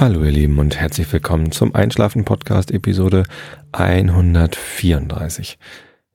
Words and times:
Hallo 0.00 0.22
ihr 0.22 0.30
Lieben 0.30 0.60
und 0.60 0.76
herzlich 0.76 1.12
willkommen 1.12 1.50
zum 1.50 1.74
Einschlafen 1.74 2.24
Podcast 2.24 2.70
Episode 2.70 3.24
134. 3.72 5.58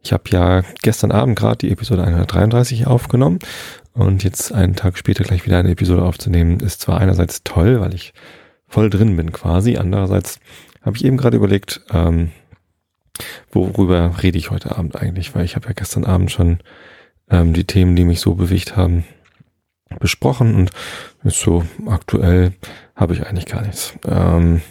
Ich 0.02 0.14
habe 0.14 0.24
ja 0.30 0.64
gestern 0.82 1.12
Abend 1.12 1.38
gerade 1.38 1.58
die 1.58 1.70
Episode 1.70 2.06
133 2.06 2.88
aufgenommen 2.88 3.40
und 3.92 4.24
jetzt 4.24 4.54
einen 4.54 4.78
Tag 4.78 4.98
später 4.98 5.26
gleich 5.26 5.46
wieder 5.46 5.58
eine 5.58 5.72
Episode 5.72 6.04
aufzunehmen 6.04 6.62
ist 6.62 6.80
zwar 6.80 7.02
einerseits 7.02 7.44
toll, 7.44 7.82
weil 7.82 7.94
ich 7.94 8.14
voll 8.70 8.90
drin 8.90 9.18
bin 9.18 9.34
quasi, 9.34 9.76
andererseits 9.76 10.40
habe 10.82 10.96
ich 10.96 11.04
eben 11.04 11.18
gerade 11.18 11.36
überlegt, 11.36 11.82
ähm, 11.92 12.32
worüber 13.52 14.16
rede 14.24 14.38
ich 14.38 14.50
heute 14.50 14.78
Abend 14.78 14.96
eigentlich, 14.96 15.36
weil 15.36 15.44
ich 15.44 15.58
habe 15.58 15.68
ja 15.68 15.74
gestern 15.74 16.06
Abend 16.06 16.32
schon 16.32 16.60
ähm, 17.30 17.52
die 17.52 17.66
Themen, 17.66 17.98
die 17.98 18.06
mich 18.06 18.22
so 18.22 18.36
bewegt 18.36 18.78
haben, 18.78 19.04
besprochen 20.00 20.56
und 20.56 20.72
ist 21.26 21.42
so 21.42 21.66
aktuell 21.86 22.54
habe 22.96 23.14
ich 23.14 23.26
eigentlich 23.26 23.46
gar 23.46 23.62
nichts. 23.62 23.94
Ähm, 24.08 24.62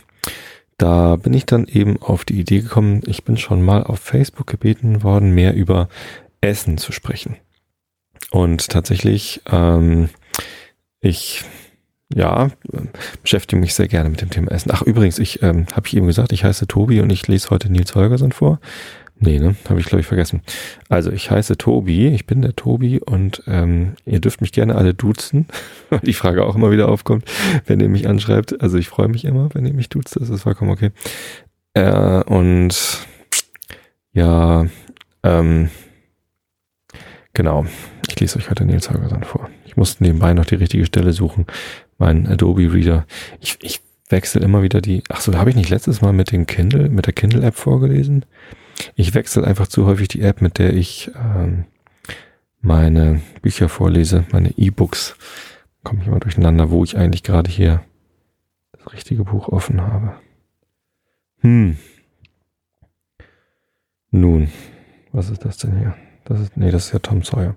da 0.79 1.17
bin 1.17 1.33
ich 1.35 1.47
dann 1.47 1.67
eben 1.67 2.01
auf 2.03 2.25
die 2.25 2.41
Idee 2.41 2.61
gekommen, 2.61 3.03
ich 3.07 3.25
bin 3.25 3.37
schon 3.37 3.63
mal 3.63 3.85
auf 3.85 4.01
Facebook 4.01 4.47
gebeten 4.47 5.03
worden, 5.03 5.35
mehr 5.35 5.55
über 5.55 5.89
Essen 6.41 6.79
zu 6.79 6.93
sprechen. 6.93 7.37
Und 8.31 8.69
tatsächlich, 8.69 9.43
ähm, 9.51 10.09
ich 11.01 11.45
ja, 12.15 12.51
beschäftige 13.23 13.61
mich 13.61 13.75
sehr 13.75 13.89
gerne 13.89 14.11
mit 14.11 14.21
dem 14.21 14.31
Thema 14.31 14.51
Essen. 14.51 14.71
Ach, 14.73 14.83
übrigens, 14.83 15.19
ich 15.19 15.43
ähm, 15.43 15.67
habe 15.73 15.87
ich 15.87 15.97
eben 15.97 16.07
gesagt, 16.07 16.33
ich 16.33 16.45
heiße 16.45 16.67
Tobi 16.67 17.01
und 17.01 17.11
ich 17.11 17.27
lese 17.29 17.51
heute 17.51 17.71
Nils 17.71 17.95
Holgersson 17.95 18.33
vor. 18.33 18.61
Nee, 19.25 19.39
ne? 19.39 19.55
Habe 19.69 19.79
ich, 19.79 19.87
glaube 19.87 20.01
ich, 20.01 20.07
vergessen. 20.07 20.43
Also 20.89 21.13
ich 21.13 21.31
heiße 21.31 21.57
Tobi, 21.57 22.09
ich 22.09 22.27
bin 22.27 22.43
der 22.43 22.57
Tobi 22.57 22.99
und 22.99 23.45
ähm, 23.47 23.95
ihr 24.05 24.19
dürft 24.19 24.41
mich 24.41 24.51
gerne 24.51 24.75
alle 24.75 24.95
duzen, 24.95 25.47
weil 25.91 26.01
die 26.01 26.13
Frage 26.13 26.45
auch 26.45 26.57
immer 26.57 26.73
wieder 26.73 26.89
aufkommt, 26.89 27.25
wenn 27.67 27.79
ihr 27.79 27.89
mich 27.89 28.09
anschreibt. 28.09 28.61
Also 28.61 28.79
ich 28.79 28.89
freue 28.89 29.07
mich 29.07 29.25
immer, 29.25 29.49
wenn 29.55 29.65
ihr 29.65 29.75
mich 29.75 29.89
duzt, 29.89 30.17
das 30.21 30.29
ist 30.29 30.43
vollkommen 30.43 30.73
okay. 30.73 30.91
Äh, 31.75 32.25
und 32.25 33.07
ja, 34.13 34.67
ähm, 35.23 35.71
genau, 37.33 37.65
ich 38.09 38.19
lese 38.19 38.41
euch 38.41 38.51
heute 38.51 38.65
Nils 38.65 38.91
Holgersson 38.91 39.23
vor. 39.23 39.49
Ich 39.67 39.77
musste 39.77 40.03
nebenbei 40.03 40.35
noch 40.35 40.47
die 40.47 40.57
richtige 40.57 40.85
Stelle 40.85 41.13
suchen. 41.13 41.47
Mein 41.97 42.27
Adobe 42.27 42.73
Reader. 42.73 43.07
Ich, 43.41 43.57
ich 43.63 43.81
wechsle 44.09 44.41
immer 44.41 44.63
wieder 44.63 44.81
die. 44.81 45.05
Ach 45.11 45.21
so, 45.21 45.33
habe 45.35 45.51
ich 45.51 45.57
nicht 45.57 45.71
letztes 45.71 46.01
Mal 46.01 46.13
mit 46.13 46.33
dem 46.33 46.47
Kindle, 46.47 46.89
mit 46.89 47.07
der 47.07 47.13
Kindle 47.13 47.45
App 47.45 47.55
vorgelesen? 47.55 48.25
Ich 48.95 49.15
wechsle 49.15 49.45
einfach 49.45 49.67
zu 49.67 49.87
häufig 49.87 50.09
die 50.09 50.23
App, 50.23 50.41
mit 50.41 50.59
der 50.59 50.75
ich 50.75 51.11
ähm, 51.17 51.65
meine 52.61 53.21
Bücher 53.43 53.69
vorlese, 53.69 54.25
meine 54.33 54.51
E-Books. 54.57 55.17
Komme 55.83 56.01
ich 56.03 56.07
immer 56.07 56.21
durcheinander, 56.21 56.71
wo 56.71 56.85
ich 56.85 56.97
eigentlich 56.97 57.23
gerade 57.23 57.51
hier 57.51 57.83
das 58.73 58.93
richtige 58.93 59.25
Buch 59.25 59.49
offen 59.49 59.81
habe. 59.81 60.15
Hm. 61.41 61.77
Nun, 64.11 64.53
was 65.13 65.31
ist 65.31 65.45
das 65.45 65.57
denn 65.57 65.79
hier? 65.79 65.95
Das 66.25 66.41
ist, 66.41 66.57
nee, 66.57 66.71
das 66.71 66.87
ist 66.87 66.93
ja 66.93 66.99
Tom 67.01 67.23
Sawyer. 67.23 67.57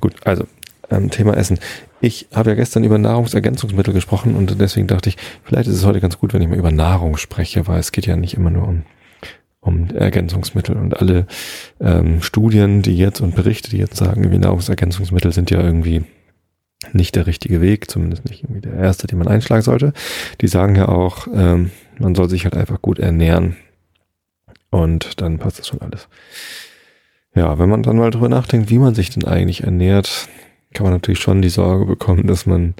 Gut, 0.00 0.14
also, 0.24 0.46
ähm, 0.90 1.10
Thema 1.10 1.36
Essen. 1.36 1.58
Ich 2.00 2.28
habe 2.34 2.50
ja 2.50 2.56
gestern 2.56 2.84
über 2.84 2.96
Nahrungsergänzungsmittel 2.96 3.92
gesprochen 3.92 4.34
und 4.34 4.58
deswegen 4.60 4.86
dachte 4.86 5.10
ich, 5.10 5.16
vielleicht 5.42 5.68
ist 5.68 5.76
es 5.76 5.84
heute 5.84 6.00
ganz 6.00 6.18
gut, 6.18 6.32
wenn 6.32 6.40
ich 6.40 6.48
mal 6.48 6.58
über 6.58 6.70
Nahrung 6.70 7.16
spreche, 7.16 7.66
weil 7.66 7.80
es 7.80 7.92
geht 7.92 8.06
ja 8.06 8.16
nicht 8.16 8.34
immer 8.34 8.50
nur 8.50 8.66
um 8.66 8.84
um 9.68 9.90
Ergänzungsmittel 9.90 10.76
und 10.76 10.98
alle 10.98 11.26
ähm, 11.80 12.22
Studien, 12.22 12.82
die 12.82 12.96
jetzt 12.96 13.20
und 13.20 13.36
Berichte, 13.36 13.70
die 13.70 13.78
jetzt 13.78 13.96
sagen, 13.96 14.30
wie 14.30 14.38
Nahrungsergänzungsmittel 14.38 15.32
sind 15.32 15.50
ja 15.50 15.60
irgendwie 15.60 16.04
nicht 16.92 17.16
der 17.16 17.26
richtige 17.26 17.60
Weg, 17.60 17.90
zumindest 17.90 18.24
nicht 18.28 18.44
irgendwie 18.44 18.62
der 18.62 18.74
erste, 18.74 19.06
den 19.06 19.18
man 19.18 19.28
einschlagen 19.28 19.62
sollte. 19.62 19.92
Die 20.40 20.48
sagen 20.48 20.76
ja 20.76 20.88
auch, 20.88 21.26
ähm, 21.32 21.70
man 21.98 22.14
soll 22.14 22.28
sich 22.28 22.44
halt 22.44 22.56
einfach 22.56 22.80
gut 22.80 22.98
ernähren 22.98 23.56
und 24.70 25.20
dann 25.20 25.38
passt 25.38 25.58
das 25.58 25.68
schon 25.68 25.80
alles. 25.80 26.08
Ja, 27.34 27.58
wenn 27.58 27.68
man 27.68 27.82
dann 27.82 27.96
mal 27.96 28.10
drüber 28.10 28.28
nachdenkt, 28.28 28.70
wie 28.70 28.78
man 28.78 28.94
sich 28.94 29.10
denn 29.10 29.24
eigentlich 29.24 29.64
ernährt, 29.64 30.28
kann 30.72 30.84
man 30.84 30.92
natürlich 30.92 31.20
schon 31.20 31.42
die 31.42 31.48
Sorge 31.48 31.84
bekommen, 31.84 32.26
dass 32.26 32.46
man 32.46 32.74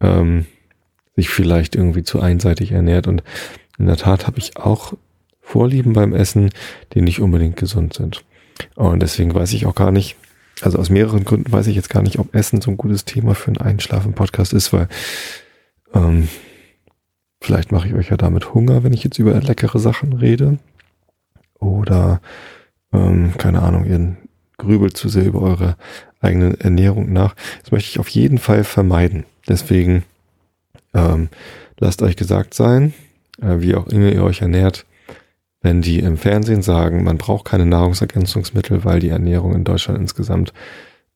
ähm, 0.00 0.46
sich 1.16 1.28
vielleicht 1.28 1.76
irgendwie 1.76 2.02
zu 2.02 2.20
einseitig 2.20 2.72
ernährt 2.72 3.06
und 3.06 3.22
in 3.78 3.86
der 3.86 3.96
Tat 3.96 4.26
habe 4.26 4.38
ich 4.38 4.56
auch 4.56 4.94
Vorlieben 5.44 5.92
beim 5.92 6.14
Essen, 6.14 6.50
die 6.92 7.02
nicht 7.02 7.20
unbedingt 7.20 7.56
gesund 7.56 7.94
sind. 7.94 8.24
Und 8.74 9.00
deswegen 9.00 9.34
weiß 9.34 9.52
ich 9.52 9.66
auch 9.66 9.74
gar 9.74 9.92
nicht, 9.92 10.16
also 10.62 10.78
aus 10.78 10.90
mehreren 10.90 11.24
Gründen 11.24 11.52
weiß 11.52 11.66
ich 11.66 11.76
jetzt 11.76 11.90
gar 11.90 12.02
nicht, 12.02 12.18
ob 12.18 12.34
Essen 12.34 12.60
so 12.60 12.70
ein 12.70 12.76
gutes 12.76 13.04
Thema 13.04 13.34
für 13.34 13.48
einen 13.48 13.58
Einschlafen-Podcast 13.58 14.52
ist, 14.52 14.72
weil 14.72 14.88
ähm, 15.92 16.28
vielleicht 17.40 17.72
mache 17.72 17.88
ich 17.88 17.94
euch 17.94 18.10
ja 18.10 18.16
damit 18.16 18.54
Hunger, 18.54 18.82
wenn 18.82 18.92
ich 18.92 19.04
jetzt 19.04 19.18
über 19.18 19.38
leckere 19.40 19.78
Sachen 19.78 20.14
rede. 20.14 20.58
Oder 21.60 22.20
ähm, 22.92 23.32
keine 23.38 23.62
Ahnung, 23.62 23.84
ihr 23.84 24.16
grübelt 24.56 24.96
zu 24.96 25.08
sehr 25.08 25.26
über 25.26 25.42
eure 25.42 25.76
eigene 26.20 26.58
Ernährung 26.60 27.12
nach. 27.12 27.34
Das 27.62 27.72
möchte 27.72 27.90
ich 27.90 27.98
auf 27.98 28.08
jeden 28.08 28.38
Fall 28.38 28.64
vermeiden. 28.64 29.24
Deswegen 29.48 30.04
ähm, 30.94 31.28
lasst 31.78 32.02
euch 32.02 32.16
gesagt 32.16 32.54
sein, 32.54 32.94
äh, 33.42 33.56
wie 33.58 33.74
auch 33.74 33.86
immer 33.88 34.10
ihr 34.10 34.22
euch 34.22 34.40
ernährt, 34.40 34.86
wenn 35.64 35.80
die 35.80 36.00
im 36.00 36.18
Fernsehen 36.18 36.60
sagen, 36.60 37.04
man 37.04 37.16
braucht 37.16 37.46
keine 37.46 37.64
Nahrungsergänzungsmittel, 37.64 38.84
weil 38.84 39.00
die 39.00 39.08
Ernährung 39.08 39.54
in 39.54 39.64
Deutschland 39.64 39.98
insgesamt 39.98 40.52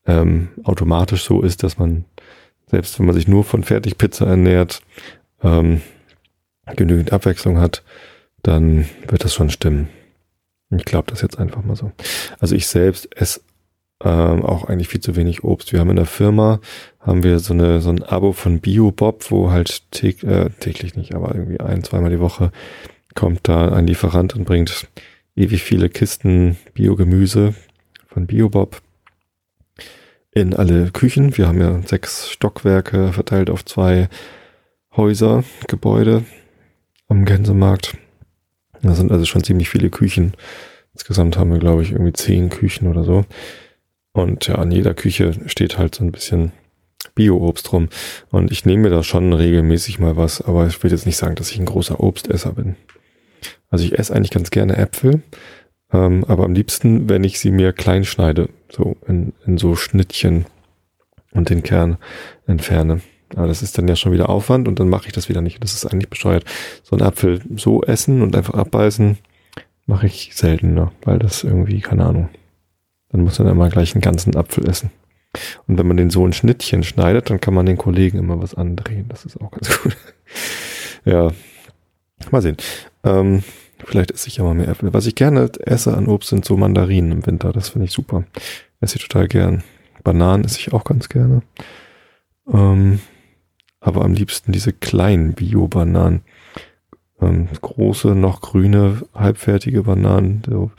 ähm, 0.07 0.49
automatisch 0.65 1.23
so 1.23 1.43
ist, 1.43 1.63
dass 1.63 1.77
man, 1.77 2.07
selbst 2.67 2.99
wenn 2.99 3.05
man 3.05 3.15
sich 3.15 3.29
nur 3.29 3.45
von 3.45 3.63
Fertigpizza 3.63 4.25
ernährt, 4.25 4.81
ähm, 5.43 5.83
genügend 6.77 7.13
Abwechslung 7.13 7.59
hat, 7.59 7.83
dann 8.43 8.89
wird 9.07 9.23
das 9.23 9.35
schon 9.35 9.51
stimmen. 9.51 9.91
Ich 10.71 10.87
glaube 10.87 11.11
das 11.11 11.21
jetzt 11.21 11.39
einfach 11.39 11.63
mal 11.63 11.77
so. 11.77 11.93
Also 12.41 12.55
ich 12.55 12.69
selbst 12.69 13.15
esse 13.15 13.43
ähm, 14.03 14.47
auch 14.47 14.65
eigentlich 14.65 14.89
viel 14.89 15.03
zu 15.03 15.15
wenig 15.15 15.45
Obst. 15.45 15.75
Wir 15.75 15.81
haben 15.81 15.91
in 15.91 15.97
der 15.97 16.07
Firma 16.07 16.61
haben 17.01 17.23
wir 17.23 17.39
so 17.39 17.53
eine 17.53 17.83
so 17.83 17.91
ein 17.91 18.03
Abo 18.03 18.33
von 18.33 18.61
BioBob, 18.61 19.31
wo 19.31 19.51
halt 19.51 19.91
täg, 19.91 20.23
äh, 20.23 20.49
täglich 20.59 20.95
nicht, 20.95 21.15
aber 21.15 21.35
irgendwie 21.35 21.61
ein, 21.61 21.85
zweimal 21.85 22.11
die 22.11 22.21
Woche 22.21 22.51
kommt 23.15 23.49
da 23.49 23.73
ein 23.73 23.87
Lieferant 23.87 24.35
und 24.35 24.45
bringt 24.45 24.89
ewig 25.35 25.63
viele 25.63 25.89
Kisten 25.89 26.57
Biogemüse 26.75 27.55
von 28.07 28.27
Biobob 28.27 28.81
in 30.33 30.55
alle 30.55 30.91
Küchen. 30.91 31.37
Wir 31.37 31.49
haben 31.49 31.61
ja 31.61 31.81
sechs 31.87 32.31
Stockwerke 32.31 33.13
verteilt 33.13 33.51
auf 33.51 33.65
zwei 33.65 34.09
Häuser, 34.97 35.45
Gebäude 35.69 36.25
am 37.09 37.25
Gänsemarkt. 37.25 37.97
Das 38.83 38.99
sind 38.99 39.11
also 39.11 39.25
schon 39.25 39.45
ziemlich 39.45 39.69
viele 39.69 39.91
Küchen. 39.91 40.35
Insgesamt 40.93 41.37
haben 41.37 41.53
wir, 41.53 41.59
glaube 41.59 41.83
ich, 41.83 41.93
irgendwie 41.93 42.13
zehn 42.13 42.49
Küchen 42.51 42.89
oder 42.89 43.05
so. 43.05 43.25
Und 44.13 44.49
ja, 44.49 44.57
an 44.57 44.71
jeder 44.71 44.95
Küche 44.95 45.33
steht 45.47 45.79
halt 45.79 45.95
so 45.95 46.05
ein 46.05 46.13
bisschen 46.13 46.53
Bio-Obst 47.19 47.73
rum. 47.73 47.89
Und 48.31 48.53
ich 48.53 48.65
nehme 48.65 48.85
mir 48.85 48.91
da 48.91 49.03
schon 49.03 49.33
regelmäßig 49.33 49.99
mal 49.99 50.17
was, 50.17 50.41
aber 50.41 50.67
ich 50.69 50.83
will 50.83 50.91
jetzt 50.91 51.05
nicht 51.05 51.17
sagen, 51.17 51.35
dass 51.35 51.51
ich 51.51 51.59
ein 51.59 51.67
großer 51.67 52.01
Obstesser 52.01 52.53
bin. 52.53 52.77
Also 53.71 53.85
ich 53.85 53.99
esse 53.99 54.15
eigentlich 54.15 54.31
ganz 54.31 54.51
gerne 54.51 54.77
Äpfel, 54.77 55.23
ähm, 55.93 56.25
aber 56.29 56.45
am 56.45 56.55
liebsten, 56.55 57.09
wenn 57.09 57.25
ich 57.25 57.41
sie 57.41 57.51
mir 57.51 57.73
klein 57.73 58.05
schneide, 58.05 58.49
so 58.71 58.97
in, 59.07 59.33
in 59.45 59.59
so 59.59 59.75
Schnittchen 59.75 60.47
und 61.33 61.51
den 61.51 61.63
Kern 61.63 61.99
entferne. 62.47 63.01
Aber 63.35 63.49
das 63.49 63.63
ist 63.63 63.77
dann 63.77 63.89
ja 63.89 63.97
schon 63.97 64.13
wieder 64.13 64.29
Aufwand 64.31 64.69
und 64.69 64.79
dann 64.81 64.89
mache 64.89 65.09
ich 65.09 65.13
das 65.13 65.29
wieder 65.29 65.43
nicht. 65.43 65.63
Das 65.63 65.75
ist 65.75 65.85
eigentlich 65.85 66.09
bescheuert. 66.09 66.45
So 66.83 66.97
einen 66.97 67.07
Apfel 67.07 67.43
so 67.57 67.83
essen 67.83 68.23
und 68.23 68.35
einfach 68.35 68.55
abbeißen 68.55 69.19
mache 69.87 70.07
ich 70.07 70.31
seltener, 70.35 70.93
weil 71.03 71.19
das 71.19 71.45
irgendwie, 71.45 71.81
keine 71.81 72.07
Ahnung. 72.07 72.29
Dann 73.11 73.23
muss 73.23 73.39
man 73.39 73.49
immer 73.49 73.69
gleich 73.69 73.95
einen 73.95 74.03
ganzen 74.03 74.37
Apfel 74.37 74.69
essen. 74.69 74.91
Und 75.67 75.79
wenn 75.79 75.87
man 75.87 75.97
den 75.97 76.11
so 76.11 76.25
in 76.25 76.33
Schnittchen 76.33 76.83
schneidet, 76.83 77.31
dann 77.31 77.41
kann 77.41 77.55
man 77.55 77.67
den 77.67 77.79
Kollegen 77.79 78.19
immer 78.19 78.41
was 78.41 78.55
andrehen. 78.55 79.07
Das 79.09 79.25
ist 79.25 79.41
auch 79.41 79.51
ganz 79.51 79.83
gut. 79.83 79.97
ja, 81.05 81.31
Mal 82.31 82.43
sehen. 82.43 82.57
Ähm, 83.05 83.43
vielleicht 83.85 84.11
esse 84.11 84.29
ich 84.29 84.37
ja 84.37 84.45
mal 84.45 84.55
mehr 84.55 84.69
Äpfel. 84.69 84.93
Was 84.93 85.07
ich 85.07 85.15
gerne 85.15 85.51
esse 85.61 85.97
an 85.97 86.09
Obst 86.09 86.29
sind 86.29 86.45
so 86.45 86.57
Mandarinen 86.57 87.13
im 87.13 87.27
Winter. 87.27 87.53
Das 87.53 87.71
finde 87.71 87.87
ich 87.87 87.93
super. 87.93 88.25
Esse 88.81 88.97
ich 88.97 89.09
total 89.09 89.29
gern. 89.29 89.63
Bananen 90.05 90.45
esse 90.45 90.59
ich 90.59 90.73
auch 90.73 90.85
ganz 90.85 91.09
gerne. 91.09 91.43
Ähm, 92.53 93.01
aber 93.81 94.05
am 94.05 94.13
liebsten 94.13 94.53
diese 94.53 94.73
kleinen 94.73 95.35
Bio-Bananen. 95.35 96.23
Ähm, 97.21 97.49
große, 97.61 98.15
noch 98.15 98.41
grüne, 98.41 99.03
halbfertige 99.15 99.85
Bananen, 99.85 100.71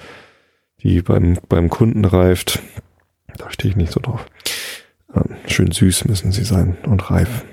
die 0.81 1.01
beim, 1.01 1.37
beim 1.49 1.69
Kunden 1.69 2.05
reift. 2.05 2.61
Da 3.39 3.51
stehe 3.51 3.71
ich 3.71 3.75
nicht 3.75 3.91
so 3.91 3.99
drauf. 3.99 4.25
Ähm, 5.15 5.35
schön 5.47 5.71
süß 5.71 6.05
müssen 6.05 6.31
sie 6.31 6.43
sein 6.43 6.77
und 6.85 7.09
reif. 7.09 7.43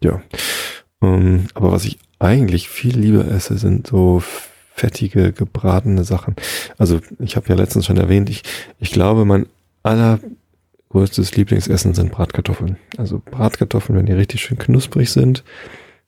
Ja. 0.00 0.22
Ähm, 1.02 1.46
aber 1.54 1.72
was 1.72 1.84
ich 1.84 1.98
eigentlich 2.18 2.68
viel 2.68 2.98
lieber 2.98 3.26
esse, 3.26 3.58
sind 3.58 3.86
so 3.86 4.22
fettige, 4.72 5.32
gebratene 5.32 6.04
Sachen. 6.04 6.36
Also 6.78 7.00
ich 7.18 7.36
habe 7.36 7.48
ja 7.48 7.54
letztens 7.54 7.86
schon 7.86 7.98
erwähnt, 7.98 8.30
ich, 8.30 8.42
ich 8.78 8.90
glaube, 8.90 9.24
mein 9.24 9.46
allergrößtes 9.82 11.36
Lieblingsessen 11.36 11.92
sind 11.92 12.12
Bratkartoffeln. 12.12 12.76
Also 12.96 13.20
Bratkartoffeln, 13.22 13.98
wenn 13.98 14.06
die 14.06 14.12
richtig 14.12 14.40
schön 14.40 14.58
knusprig 14.58 15.10
sind 15.10 15.44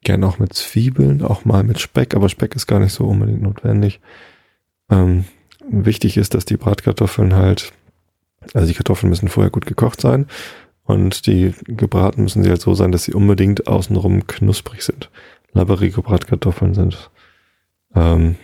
Gern 0.05 0.23
auch 0.25 0.39
mit 0.39 0.53
Zwiebeln, 0.55 1.23
auch 1.23 1.45
mal 1.45 1.65
mit 1.65 1.81
Speck, 1.81 2.15
aber 2.15 2.29
Speck 2.29 2.55
ist 2.55 2.67
gar 2.67 2.79
nicht 2.79 2.93
so 2.93 3.05
unbedingt 3.05 3.43
notwendig. 3.43 4.01
Ähm, 4.91 5.25
wichtig 5.69 6.17
ist, 6.17 6.35
dass 6.35 6.45
die 6.45 6.57
Bratkartoffeln 6.57 7.35
halt, 7.35 7.73
also 8.55 8.67
die 8.67 8.75
Kartoffeln 8.75 9.11
müssen 9.11 9.29
vorher 9.29 9.51
gut 9.51 9.67
gekocht 9.67 10.01
sein 10.01 10.27
und 10.85 11.27
die 11.27 11.55
gebraten 11.65 12.23
müssen 12.23 12.43
sie 12.43 12.51
halt 12.51 12.63
so 12.63 12.75
sein, 12.75 12.93
dass 12.93 13.05
sie 13.05 13.13
unbedingt 13.13 13.67
außenrum 13.67 14.27
knusprig 14.27 14.83
sind. 14.83 15.11
Labberige 15.53 16.03
Bratkartoffeln 16.03 16.75
sind 16.75 17.11
ähm, 17.95 18.37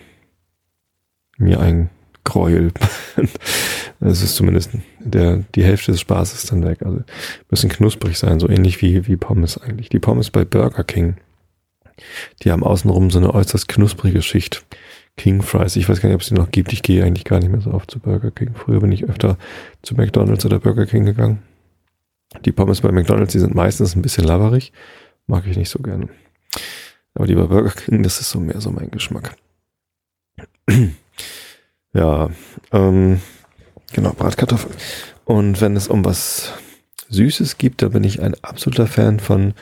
mir 1.37 1.59
ein 1.59 1.89
Gräuel. 2.23 2.71
Es 4.01 4.21
ist 4.21 4.35
zumindest 4.35 4.71
der, 4.99 5.45
die 5.55 5.63
Hälfte 5.63 5.91
des 5.91 6.01
Spaßes 6.01 6.47
dann 6.49 6.65
weg. 6.65 6.81
Also 6.83 6.99
müssen 7.49 7.69
knusprig 7.69 8.19
sein, 8.19 8.39
so 8.39 8.49
ähnlich 8.49 8.81
wie, 8.81 9.07
wie 9.07 9.15
Pommes 9.15 9.57
eigentlich. 9.57 9.89
Die 9.89 9.99
Pommes 9.99 10.29
bei 10.29 10.43
Burger 10.43 10.83
King, 10.83 11.15
die 12.43 12.51
haben 12.51 12.63
außenrum 12.63 13.09
so 13.09 13.19
eine 13.19 13.33
äußerst 13.33 13.67
knusprige 13.67 14.21
Schicht. 14.21 14.65
King 15.17 15.41
Fries, 15.41 15.75
ich 15.75 15.87
weiß 15.87 16.01
gar 16.01 16.09
nicht, 16.09 16.15
ob 16.15 16.21
es 16.21 16.27
die 16.27 16.33
noch 16.33 16.51
gibt. 16.51 16.73
Ich 16.73 16.83
gehe 16.83 17.03
eigentlich 17.03 17.23
gar 17.23 17.39
nicht 17.39 17.49
mehr 17.49 17.61
so 17.61 17.71
oft 17.71 17.89
zu 17.89 17.99
Burger 17.99 18.31
King. 18.31 18.53
Früher 18.53 18.81
bin 18.81 18.91
ich 18.91 19.05
öfter 19.05 19.37
zu 19.81 19.95
McDonalds 19.95 20.45
oder 20.45 20.59
Burger 20.59 20.85
King 20.85 21.05
gegangen. 21.05 21.41
Die 22.43 22.51
Pommes 22.51 22.81
bei 22.81 22.91
McDonalds, 22.91 23.31
die 23.31 23.39
sind 23.39 23.55
meistens 23.55 23.95
ein 23.95 24.01
bisschen 24.01 24.25
laberig. 24.25 24.73
Mag 25.27 25.47
ich 25.47 25.55
nicht 25.55 25.69
so 25.69 25.79
gerne. 25.79 26.09
Aber 27.13 27.27
die 27.27 27.35
bei 27.35 27.43
Burger 27.43 27.71
King, 27.71 28.03
das 28.03 28.19
ist 28.19 28.29
so 28.29 28.39
mehr 28.39 28.59
so 28.59 28.71
mein 28.71 28.91
Geschmack. 28.91 29.35
ja, 31.93 32.29
ähm, 32.73 33.21
genau, 33.93 34.11
Bratkartoffeln. 34.11 34.75
Und 35.23 35.61
wenn 35.61 35.77
es 35.77 35.87
um 35.87 36.03
was 36.03 36.51
Süßes 37.09 37.57
gibt, 37.57 37.81
da 37.81 37.87
bin 37.87 38.03
ich 38.03 38.21
ein 38.21 38.35
absoluter 38.43 38.87
Fan 38.87 39.21
von 39.21 39.53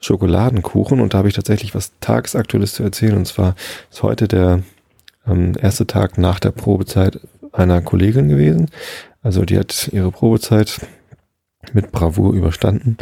Schokoladenkuchen 0.00 1.00
und 1.00 1.14
da 1.14 1.18
habe 1.18 1.28
ich 1.28 1.34
tatsächlich 1.34 1.74
was 1.74 1.92
Tagesaktuelles 2.00 2.74
zu 2.74 2.82
erzählen. 2.82 3.16
Und 3.16 3.26
zwar 3.26 3.54
ist 3.90 4.02
heute 4.02 4.26
der 4.26 4.62
ähm, 5.28 5.54
erste 5.60 5.86
Tag 5.86 6.18
nach 6.18 6.40
der 6.40 6.50
Probezeit 6.50 7.20
einer 7.52 7.80
Kollegin 7.80 8.28
gewesen. 8.28 8.70
Also 9.22 9.44
die 9.44 9.58
hat 9.58 9.88
ihre 9.92 10.10
Probezeit 10.10 10.80
mit 11.72 11.92
Bravour 11.92 12.32
überstanden. 12.32 12.96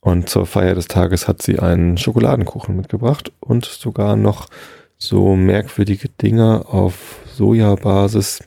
Und 0.00 0.28
zur 0.28 0.46
Feier 0.46 0.74
des 0.74 0.88
Tages 0.88 1.28
hat 1.28 1.42
sie 1.42 1.60
einen 1.60 1.96
Schokoladenkuchen 1.96 2.76
mitgebracht 2.76 3.32
und 3.40 3.64
sogar 3.64 4.16
noch 4.16 4.48
so 4.98 5.36
merkwürdige 5.36 6.08
Dinger 6.08 6.66
auf 6.68 7.20
Sojabasis 7.34 8.40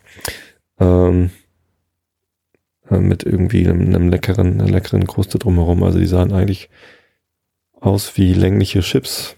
ähm, 0.80 1.32
äh, 2.90 2.98
mit 2.98 3.24
irgendwie 3.24 3.68
einem, 3.68 3.88
einem 3.88 4.10
leckeren, 4.10 4.60
einer 4.60 4.70
leckeren 4.70 5.08
Kruste 5.08 5.40
drumherum. 5.40 5.84
Also 5.84 6.00
die 6.00 6.08
sahen 6.08 6.34
eigentlich 6.34 6.70
aus 7.80 8.18
wie 8.18 8.34
längliche 8.34 8.82
Chips 8.82 9.36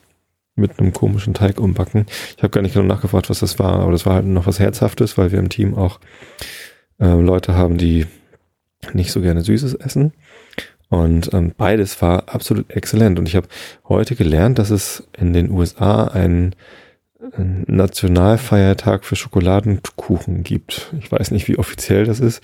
mit 0.57 0.79
einem 0.79 0.93
komischen 0.93 1.33
Teig 1.33 1.59
umbacken. 1.59 2.05
Ich 2.35 2.43
habe 2.43 2.49
gar 2.49 2.61
nicht 2.61 2.73
genau 2.73 2.85
nachgefragt, 2.85 3.29
was 3.29 3.39
das 3.39 3.59
war, 3.59 3.79
aber 3.79 3.91
das 3.91 4.05
war 4.05 4.15
halt 4.15 4.25
noch 4.25 4.47
was 4.47 4.59
Herzhaftes, 4.59 5.17
weil 5.17 5.31
wir 5.31 5.39
im 5.39 5.49
Team 5.49 5.75
auch 5.75 5.99
äh, 6.99 7.13
Leute 7.13 7.55
haben, 7.55 7.77
die 7.77 8.05
nicht 8.93 9.11
so 9.11 9.21
gerne 9.21 9.41
Süßes 9.41 9.75
essen. 9.75 10.13
Und 10.89 11.33
ähm, 11.33 11.53
beides 11.55 12.01
war 12.01 12.29
absolut 12.33 12.71
exzellent. 12.71 13.19
Und 13.19 13.27
ich 13.27 13.35
habe 13.35 13.47
heute 13.87 14.15
gelernt, 14.15 14.57
dass 14.57 14.69
es 14.69 15.07
in 15.17 15.33
den 15.33 15.51
USA 15.51 16.05
einen, 16.05 16.55
Nationalfeiertag 17.37 19.03
für 19.03 19.15
Schokoladenkuchen 19.15 20.43
gibt. 20.43 20.93
Ich 20.99 21.11
weiß 21.11 21.31
nicht, 21.31 21.47
wie 21.47 21.57
offiziell 21.57 22.05
das 22.05 22.19
ist, 22.19 22.43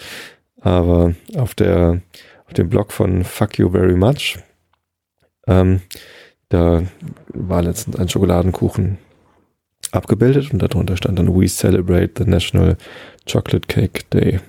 aber 0.59 1.13
auf 1.35 1.53
der 1.53 2.01
auf 2.45 2.53
dem 2.53 2.69
Blog 2.69 2.91
von 2.91 3.23
Fuck 3.23 3.59
You 3.59 3.69
Very 3.69 3.95
Much, 3.95 4.39
ähm, 5.47 5.81
da 6.53 6.83
war 7.33 7.63
letztens 7.63 7.95
ein 7.95 8.09
Schokoladenkuchen 8.09 8.99
abgebildet 9.91 10.53
und 10.53 10.61
darunter 10.61 10.95
stand 10.97 11.17
dann 11.17 11.35
We 11.35 11.47
celebrate 11.47 12.11
the 12.23 12.29
National 12.29 12.77
Chocolate 13.29 13.67
Cake 13.67 14.03
Day. 14.13 14.39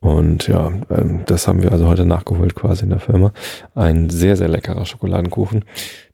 Und 0.00 0.48
ja, 0.48 0.70
ähm, 0.90 1.22
das 1.24 1.48
haben 1.48 1.62
wir 1.62 1.72
also 1.72 1.86
heute 1.86 2.04
nachgeholt 2.04 2.54
quasi 2.54 2.84
in 2.84 2.90
der 2.90 3.00
Firma. 3.00 3.32
Ein 3.74 4.10
sehr, 4.10 4.36
sehr 4.36 4.48
leckerer 4.48 4.84
Schokoladenkuchen. 4.84 5.64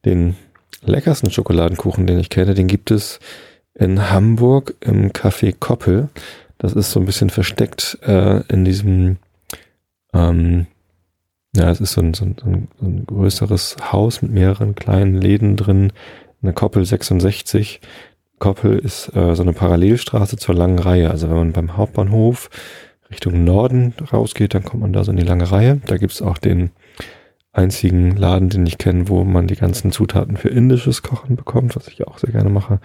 Den 0.04 0.36
leckersten 0.82 1.32
Schokoladenkuchen, 1.32 2.06
den 2.06 2.20
ich 2.20 2.30
kenne, 2.30 2.54
den 2.54 2.68
gibt 2.68 2.92
es 2.92 3.18
in 3.74 4.10
Hamburg 4.10 4.76
im 4.78 5.10
Café 5.10 5.52
Koppel. 5.58 6.08
Das 6.58 6.72
ist 6.72 6.92
so 6.92 7.00
ein 7.00 7.06
bisschen 7.06 7.30
versteckt 7.30 7.98
äh, 8.02 8.42
in 8.46 8.64
diesem, 8.64 9.16
ähm, 10.14 10.68
ja, 11.56 11.70
es 11.70 11.80
ist 11.80 11.92
so 11.92 12.00
ein, 12.00 12.14
so, 12.14 12.24
ein, 12.24 12.36
so 12.78 12.86
ein 12.86 13.06
größeres 13.06 13.76
Haus 13.92 14.22
mit 14.22 14.30
mehreren 14.30 14.74
kleinen 14.74 15.20
Läden 15.20 15.56
drin, 15.56 15.92
eine 16.42 16.52
Koppel 16.52 16.84
66. 16.84 17.80
Koppel 18.38 18.78
ist 18.78 19.14
äh, 19.14 19.34
so 19.34 19.42
eine 19.42 19.52
Parallelstraße 19.52 20.36
zur 20.36 20.54
langen 20.54 20.78
Reihe. 20.78 21.10
Also 21.10 21.28
wenn 21.28 21.36
man 21.36 21.52
beim 21.52 21.76
Hauptbahnhof 21.76 22.48
Richtung 23.10 23.44
Norden 23.44 23.92
rausgeht, 24.12 24.54
dann 24.54 24.64
kommt 24.64 24.82
man 24.82 24.92
da 24.92 25.04
so 25.04 25.10
in 25.10 25.16
die 25.16 25.24
lange 25.24 25.50
Reihe. 25.50 25.80
Da 25.86 25.98
gibt's 25.98 26.22
auch 26.22 26.38
den 26.38 26.70
einzigen 27.52 28.16
Laden, 28.16 28.48
den 28.48 28.66
ich 28.66 28.78
kenne, 28.78 29.08
wo 29.08 29.24
man 29.24 29.48
die 29.48 29.56
ganzen 29.56 29.92
Zutaten 29.92 30.36
für 30.36 30.48
indisches 30.48 31.02
Kochen 31.02 31.36
bekommt, 31.36 31.74
was 31.76 31.88
ich 31.88 32.06
auch 32.06 32.18
sehr 32.18 32.30
gerne 32.30 32.50
mache. 32.50 32.80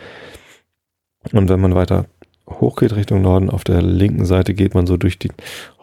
Und 1.32 1.50
wenn 1.50 1.60
man 1.60 1.76
weiter 1.76 2.08
hochgeht 2.48 2.96
Richtung 2.96 3.22
Norden, 3.22 3.50
auf 3.50 3.64
der 3.64 3.82
linken 3.82 4.26
Seite 4.26 4.54
geht 4.54 4.74
man 4.76 4.88
so 4.88 4.98
durch 4.98 5.18
die 5.18 5.32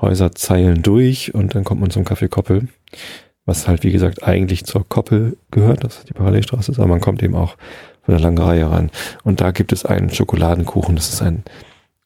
Häuserzeilen 0.01 0.83
durch 0.83 1.35
und 1.35 1.55
dann 1.55 1.65
kommt 1.65 1.81
man 1.81 1.91
zum 1.91 2.05
Café 2.05 2.29
Koppel, 2.29 2.69
was 3.45 3.67
halt 3.67 3.83
wie 3.83 3.93
gesagt 3.93 4.23
eigentlich 4.23 4.65
zur 4.65 4.89
Koppel 4.89 5.37
gehört, 5.51 5.85
das 5.85 5.99
ist 5.99 6.09
die 6.09 6.15
Parallelstraße 6.15 6.73
ist, 6.73 6.79
aber 6.79 6.89
man 6.89 7.01
kommt 7.01 7.23
eben 7.23 7.35
auch 7.35 7.57
von 8.03 8.15
der 8.15 8.21
langen 8.21 8.39
Reihe 8.39 8.71
rein. 8.71 8.91
Und 9.23 9.41
da 9.41 9.51
gibt 9.51 9.73
es 9.73 9.85
einen 9.85 10.11
Schokoladenkuchen, 10.11 10.97
das 10.97 11.13
ist 11.13 11.23
ein, 11.23 11.45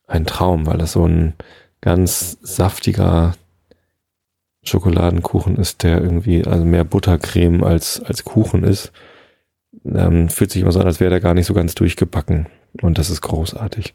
ein 0.07 0.27
Traum, 0.27 0.67
weil 0.67 0.79
das 0.79 0.93
so 0.93 1.07
ein 1.07 1.35
ganz 1.81 2.39
saftiger 2.43 3.35
Schokoladenkuchen 4.65 5.57
ist, 5.57 5.83
der 5.83 6.01
irgendwie 6.01 6.45
also 6.45 6.65
mehr 6.65 6.85
Buttercreme 6.85 7.63
als, 7.63 8.01
als 8.01 8.25
Kuchen 8.25 8.65
ist. 8.65 8.93
Ähm, 9.85 10.29
fühlt 10.29 10.51
sich 10.51 10.63
immer 10.63 10.73
so 10.73 10.81
an, 10.81 10.87
als 10.87 11.01
wäre 11.01 11.11
der 11.11 11.21
gar 11.21 11.35
nicht 11.35 11.47
so 11.47 11.55
ganz 11.55 11.75
durchgebacken. 11.75 12.47
Und 12.83 12.99
das 12.99 13.11
ist 13.11 13.21
großartig. 13.21 13.95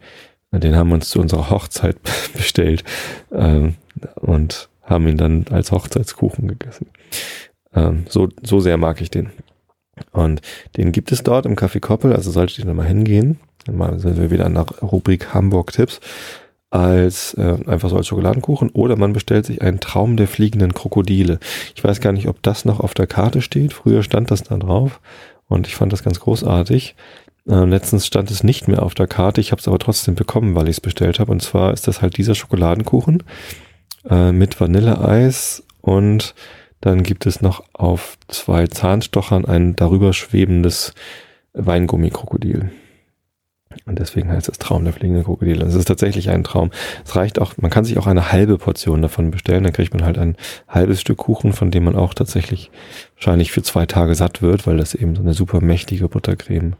Den 0.51 0.75
haben 0.75 0.89
wir 0.89 0.95
uns 0.95 1.09
zu 1.09 1.19
unserer 1.19 1.50
Hochzeit 1.50 1.98
bestellt 2.33 2.83
ähm, 3.31 3.75
und 4.15 4.69
haben 4.83 5.07
ihn 5.07 5.18
dann 5.18 5.45
als 5.50 5.71
Hochzeitskuchen 5.71 6.48
gegessen. 6.48 6.88
Ähm, 7.74 8.05
so, 8.10 8.29
so 8.43 8.60
sehr 8.60 8.77
mag 8.77 9.00
ich 9.01 9.10
den. 9.10 9.29
Und 10.12 10.41
den 10.77 10.91
gibt 10.91 11.12
es 11.12 11.24
dort 11.24 11.46
im 11.46 11.55
Café 11.55 11.79
Koppel, 11.79 12.13
also 12.13 12.31
solltet 12.31 12.60
ihr 12.60 12.65
da 12.65 12.74
mal 12.74 12.88
hingehen. 12.88 13.39
Dann 13.65 14.00
sind 14.00 14.17
wir 14.17 14.31
wieder 14.31 14.46
an 14.46 14.55
der 14.55 14.63
Rubrik 14.81 15.34
Hamburg 15.34 15.72
Tipps 15.72 16.00
als 16.72 17.34
äh, 17.34 17.58
einfach 17.67 17.89
so 17.89 17.98
als 17.98 18.08
Schokoladenkuchen 18.08 18.70
oder 18.70 18.96
man 18.96 19.12
bestellt 19.12 19.46
sich 19.46 19.62
einen 19.62 19.81
Traum 19.81 20.15
der 20.15 20.27
fliegenden 20.27 20.74
Krokodile. 20.74 21.39
Ich 21.75 21.84
weiß 21.84 22.00
gar 22.00 22.13
nicht, 22.13 22.29
ob 22.29 22.41
das 22.41 22.63
noch 22.63 22.79
auf 22.79 22.93
der 22.93 23.08
Karte 23.08 23.41
steht. 23.41 23.74
Früher 23.74 24.03
stand 24.03 24.31
das 24.31 24.43
da 24.43 24.58
drauf 24.58 25.01
und 25.50 25.67
ich 25.67 25.75
fand 25.75 25.91
das 25.91 26.01
ganz 26.01 26.22
großartig. 26.22 26.96
Äh, 27.48 27.65
letztens 27.65 28.05
stand 28.05 28.31
es 28.31 28.43
nicht 28.43 28.67
mehr 28.67 28.83
auf 28.83 28.93
der 28.93 29.07
Karte. 29.07 29.41
Ich 29.41 29.51
habe 29.51 29.60
es 29.60 29.67
aber 29.67 29.79
trotzdem 29.79 30.15
bekommen, 30.15 30.55
weil 30.55 30.67
ich 30.67 30.77
es 30.77 30.81
bestellt 30.81 31.19
habe. 31.19 31.31
Und 31.31 31.41
zwar 31.41 31.74
ist 31.74 31.88
das 31.88 32.01
halt 32.01 32.17
dieser 32.17 32.36
Schokoladenkuchen 32.36 33.24
äh, 34.10 34.31
mit 34.31 34.60
Vanilleeis 34.60 35.63
und 35.81 36.36
dann 36.81 37.03
gibt 37.03 37.25
es 37.27 37.41
noch 37.41 37.63
auf 37.74 38.17
zwei 38.27 38.67
Zahnstochern 38.67 39.45
ein 39.45 39.75
darüber 39.75 40.13
schwebendes 40.13 40.93
Weingummikrokodil. 41.53 42.71
Und 43.86 44.00
deswegen 44.00 44.29
heißt 44.29 44.50
es 44.50 44.60
Traum 44.60 44.83
der 44.83 44.93
fliegenden 44.93 45.24
Krokodile. 45.24 45.65
Es 45.65 45.75
ist 45.75 45.88
tatsächlich 45.88 46.29
ein 46.29 46.43
Traum. 46.43 46.71
Es 47.05 47.15
reicht 47.15 47.39
auch, 47.39 47.53
man 47.57 47.71
kann 47.71 47.86
sich 47.86 47.98
auch 47.98 48.07
eine 48.07 48.31
halbe 48.31 48.57
Portion 48.57 49.01
davon 49.01 49.31
bestellen. 49.31 49.63
Dann 49.63 49.74
kriegt 49.74 49.93
man 49.93 50.03
halt 50.03 50.17
ein 50.17 50.36
halbes 50.67 51.01
Stück 51.01 51.17
Kuchen, 51.17 51.53
von 51.53 51.71
dem 51.71 51.86
man 51.86 51.95
auch 51.95 52.13
tatsächlich 52.13 52.71
wahrscheinlich 53.15 53.51
für 53.51 53.63
zwei 53.63 53.86
Tage 53.86 54.15
satt 54.15 54.41
wird, 54.41 54.67
weil 54.67 54.77
das 54.77 54.93
eben 54.93 55.15
so 55.15 55.21
eine 55.21 55.33
super 55.33 55.62
mächtige 55.62 56.10
Buttercreme, 56.10 56.75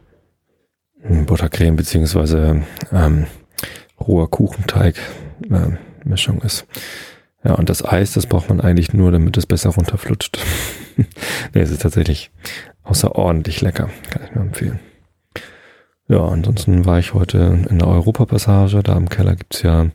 Buttercreme 1.02 1.76
beziehungsweise 1.76 2.62
ähm, 2.92 3.26
roher 4.00 4.30
Kuchenteig 4.30 4.96
äh, 5.50 5.76
Mischung 6.04 6.42
ist. 6.42 6.66
Ja, 7.44 7.54
und 7.54 7.68
das 7.68 7.84
Eis, 7.84 8.12
das 8.12 8.26
braucht 8.26 8.48
man 8.48 8.60
eigentlich 8.60 8.92
nur, 8.92 9.10
damit 9.10 9.36
es 9.36 9.46
besser 9.46 9.70
runterflutscht. 9.70 10.38
nee, 10.96 11.60
es 11.60 11.70
ist 11.70 11.82
tatsächlich 11.82 12.30
außerordentlich 12.84 13.60
lecker. 13.60 13.90
Kann 14.10 14.22
ich 14.24 14.34
nur 14.34 14.44
empfehlen. 14.44 14.80
Ja, 16.08 16.24
ansonsten 16.24 16.84
war 16.84 16.98
ich 16.98 17.14
heute 17.14 17.64
in 17.68 17.78
der 17.78 17.88
Europapassage. 17.88 18.82
Da 18.82 18.96
im 18.96 19.08
Keller 19.08 19.34
gibt's 19.34 19.62
ja 19.62 19.88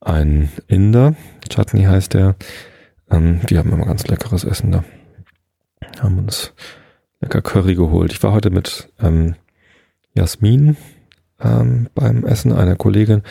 einen 0.00 0.50
Inder. 0.66 1.14
Chutney 1.48 1.84
heißt 1.84 2.14
der. 2.14 2.36
Ähm, 3.10 3.40
die 3.48 3.58
haben 3.58 3.72
immer 3.72 3.86
ganz 3.86 4.06
leckeres 4.06 4.44
Essen 4.44 4.72
da. 4.72 4.84
Haben 6.00 6.18
uns 6.18 6.52
lecker 7.20 7.42
Curry 7.42 7.74
geholt. 7.74 8.12
Ich 8.12 8.22
war 8.22 8.32
heute 8.32 8.50
mit 8.50 8.90
ähm, 9.00 9.34
Jasmin 10.20 10.76
ähm, 11.42 11.88
beim 11.94 12.26
Essen, 12.26 12.52
einer 12.52 12.76
Kollegin 12.76 13.22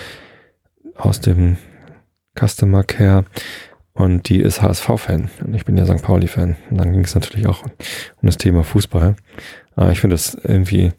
aus 0.96 1.22
dem 1.22 1.58
Customer 2.38 2.84
Care. 2.84 3.26
Und 3.94 4.30
die 4.30 4.40
ist 4.40 4.62
HSV-Fan. 4.62 5.30
Und 5.46 5.54
ich 5.54 5.66
bin 5.66 5.78
ja 5.78 5.86
St. 5.86 6.02
Pauli-Fan. 6.02 6.56
Und 6.70 6.78
dann 6.78 6.92
ging 6.92 7.04
es 7.04 7.14
natürlich 7.14 7.48
auch 7.48 7.64
um 7.64 7.72
das 8.24 8.38
Thema 8.38 8.64
Fußball. 8.64 9.16
Aber 9.76 9.92
ich 9.92 10.00
finde 10.00 10.16
das 10.16 10.36
irgendwie 10.36 10.92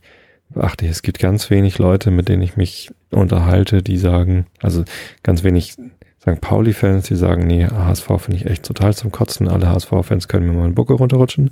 beachtlich. 0.51 0.91
Es 0.91 1.03
gibt 1.03 1.19
ganz 1.19 1.51
wenig 1.51 1.79
Leute, 1.79 2.11
mit 2.11 2.29
denen 2.29 2.43
ich 2.43 2.57
mich 2.57 2.91
unterhalte, 3.11 3.83
die 3.83 3.99
sagen, 3.99 4.47
also 4.61 4.85
ganz 5.23 5.43
wenig 5.43 5.73
St. 6.21 6.41
Pauli-Fans, 6.41 7.07
die 7.07 7.17
sagen, 7.17 7.47
nee, 7.47 7.67
HSV 7.67 8.07
finde 8.19 8.37
ich 8.37 8.47
echt 8.47 8.65
total 8.65 8.95
zum 8.95 9.11
Kotzen. 9.11 9.49
Alle 9.49 9.69
HSV-Fans 9.69 10.29
können 10.29 10.47
mir 10.47 10.53
mal 10.53 10.65
einen 10.65 10.75
Bucke 10.75 10.93
runterrutschen. 10.93 11.51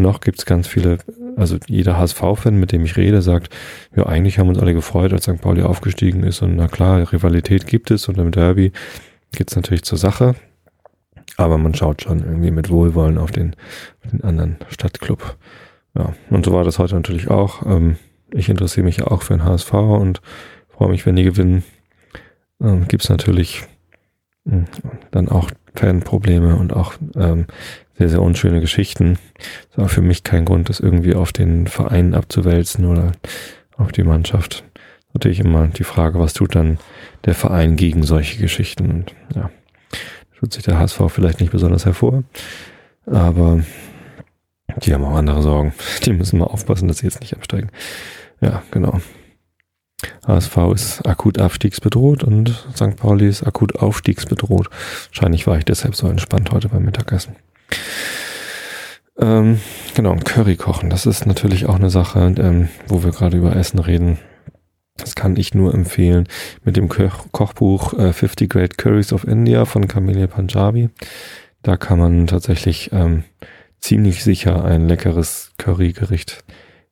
Noch 0.00 0.20
gibt's 0.20 0.46
ganz 0.46 0.66
viele, 0.66 0.98
also 1.36 1.58
jeder 1.66 1.98
HSV-Fan, 1.98 2.54
mit 2.58 2.72
dem 2.72 2.84
ich 2.84 2.96
rede, 2.96 3.22
sagt, 3.22 3.54
ja, 3.94 4.06
eigentlich 4.06 4.38
haben 4.38 4.48
uns 4.48 4.58
alle 4.58 4.74
gefreut, 4.74 5.12
als 5.12 5.24
St. 5.24 5.40
Pauli 5.40 5.62
aufgestiegen 5.62 6.22
ist. 6.22 6.42
Und 6.42 6.56
na 6.56 6.68
klar, 6.68 7.12
Rivalität 7.12 7.66
gibt 7.66 7.90
es 7.90 8.08
und 8.08 8.18
im 8.18 8.30
Derby 8.30 8.72
geht's 9.32 9.56
natürlich 9.56 9.82
zur 9.82 9.98
Sache. 9.98 10.34
Aber 11.36 11.58
man 11.58 11.74
schaut 11.74 12.02
schon 12.02 12.20
irgendwie 12.20 12.50
mit 12.50 12.70
Wohlwollen 12.70 13.18
auf 13.18 13.30
den, 13.30 13.56
den 14.12 14.22
anderen 14.22 14.56
Stadtclub. 14.68 15.36
Ja, 15.96 16.14
und 16.30 16.44
so 16.44 16.52
war 16.52 16.64
das 16.64 16.78
heute 16.78 16.94
natürlich 16.94 17.28
auch. 17.30 17.64
Ähm, 17.66 17.96
ich 18.32 18.48
interessiere 18.48 18.84
mich 18.84 18.98
ja 18.98 19.06
auch 19.06 19.22
für 19.22 19.34
den 19.34 19.44
HSV 19.44 19.72
und 19.72 20.20
freue 20.68 20.90
mich, 20.90 21.06
wenn 21.06 21.16
die 21.16 21.24
gewinnen. 21.24 21.64
Ähm, 22.60 22.86
Gibt 22.88 23.04
es 23.04 23.08
natürlich 23.08 23.64
hm, 24.48 24.66
dann 25.10 25.28
auch 25.28 25.50
Fanprobleme 25.74 26.56
und 26.56 26.74
auch 26.74 26.94
ähm, 27.16 27.46
sehr, 28.00 28.08
sehr 28.08 28.22
unschöne 28.22 28.62
Geschichten. 28.62 29.18
Das 29.68 29.78
war 29.78 29.88
für 29.90 30.00
mich 30.00 30.24
kein 30.24 30.46
Grund, 30.46 30.70
das 30.70 30.80
irgendwie 30.80 31.14
auf 31.14 31.34
den 31.34 31.66
Verein 31.66 32.14
abzuwälzen 32.14 32.86
oder 32.86 33.12
auf 33.76 33.92
die 33.92 34.04
Mannschaft. 34.04 34.64
Natürlich 35.12 35.40
immer 35.40 35.66
die 35.66 35.84
Frage, 35.84 36.18
was 36.18 36.32
tut 36.32 36.54
dann 36.54 36.78
der 37.26 37.34
Verein 37.34 37.76
gegen 37.76 38.02
solche 38.02 38.40
Geschichten? 38.40 38.90
Und 38.90 39.14
ja, 39.34 39.50
tut 40.38 40.54
sich 40.54 40.62
der 40.62 40.78
HSV 40.78 40.98
vielleicht 41.08 41.40
nicht 41.40 41.52
besonders 41.52 41.84
hervor. 41.84 42.24
Aber 43.04 43.62
die 44.78 44.94
haben 44.94 45.04
auch 45.04 45.16
andere 45.16 45.42
Sorgen. 45.42 45.74
Die 46.06 46.14
müssen 46.14 46.38
mal 46.38 46.46
aufpassen, 46.46 46.88
dass 46.88 46.98
sie 46.98 47.06
jetzt 47.06 47.20
nicht 47.20 47.36
absteigen. 47.36 47.68
Ja, 48.40 48.62
genau. 48.70 49.02
HSV 50.26 50.56
ist 50.72 51.06
akut 51.06 51.38
abstiegsbedroht 51.38 52.24
und 52.24 52.66
St. 52.74 52.96
Pauli 52.96 53.28
ist 53.28 53.42
akut 53.42 53.76
aufstiegsbedroht. 53.76 54.70
Wahrscheinlich 55.08 55.46
war 55.46 55.58
ich 55.58 55.66
deshalb 55.66 55.94
so 55.94 56.08
entspannt 56.08 56.50
heute 56.50 56.70
beim 56.70 56.86
Mittagessen. 56.86 57.36
Ähm, 59.18 59.60
genau, 59.94 60.16
Curry 60.16 60.56
kochen, 60.56 60.88
das 60.90 61.06
ist 61.06 61.26
natürlich 61.26 61.66
auch 61.66 61.74
eine 61.74 61.90
Sache, 61.90 62.34
ähm, 62.38 62.68
wo 62.88 63.04
wir 63.04 63.10
gerade 63.10 63.36
über 63.36 63.54
Essen 63.54 63.78
reden. 63.78 64.18
Das 64.96 65.14
kann 65.14 65.36
ich 65.36 65.54
nur 65.54 65.74
empfehlen 65.74 66.28
mit 66.64 66.76
dem 66.76 66.88
Koch 66.88 67.26
Kochbuch 67.32 67.94
äh, 67.94 68.12
50 68.12 68.50
Great 68.50 68.78
Curries 68.78 69.12
of 69.12 69.24
India 69.24 69.64
von 69.64 69.88
Camellia 69.88 70.26
Punjabi. 70.26 70.90
Da 71.62 71.76
kann 71.76 71.98
man 71.98 72.26
tatsächlich 72.26 72.90
ähm, 72.92 73.24
ziemlich 73.80 74.24
sicher 74.24 74.64
ein 74.64 74.88
leckeres 74.88 75.52
Currygericht 75.58 76.44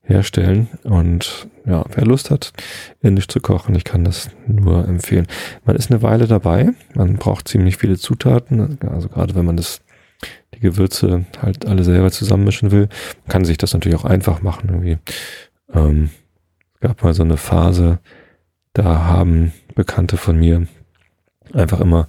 herstellen. 0.02 0.68
Und 0.85 1.49
ja, 1.66 1.85
wer 1.94 2.04
Lust 2.04 2.30
hat, 2.30 2.52
indisch 3.00 3.28
zu 3.28 3.40
kochen, 3.40 3.75
ich 3.75 3.85
kann 3.85 4.04
das 4.04 4.30
nur 4.47 4.88
empfehlen. 4.88 5.26
Man 5.64 5.76
ist 5.76 5.90
eine 5.90 6.02
Weile 6.02 6.26
dabei, 6.26 6.70
man 6.94 7.16
braucht 7.16 7.49
ziemlich 7.49 7.76
viele 7.76 7.99
Zutaten, 7.99 8.78
also 8.88 9.08
gerade 9.08 9.35
wenn 9.35 9.44
man 9.44 9.56
das 9.56 9.80
die 10.58 10.66
Gewürze 10.66 11.24
halt 11.40 11.66
alle 11.66 11.84
selber 11.84 12.10
zusammenmischen 12.10 12.70
will, 12.70 12.88
kann 13.28 13.44
sich 13.44 13.58
das 13.58 13.72
natürlich 13.72 13.98
auch 13.98 14.04
einfach 14.04 14.42
machen. 14.42 14.68
Irgendwie. 14.68 14.98
Ähm, 15.72 16.10
es 16.74 16.80
gab 16.80 17.02
mal 17.02 17.14
so 17.14 17.22
eine 17.22 17.36
Phase, 17.36 18.00
da 18.72 19.04
haben 19.04 19.52
Bekannte 19.74 20.16
von 20.16 20.38
mir 20.38 20.66
einfach 21.52 21.80
immer 21.80 22.06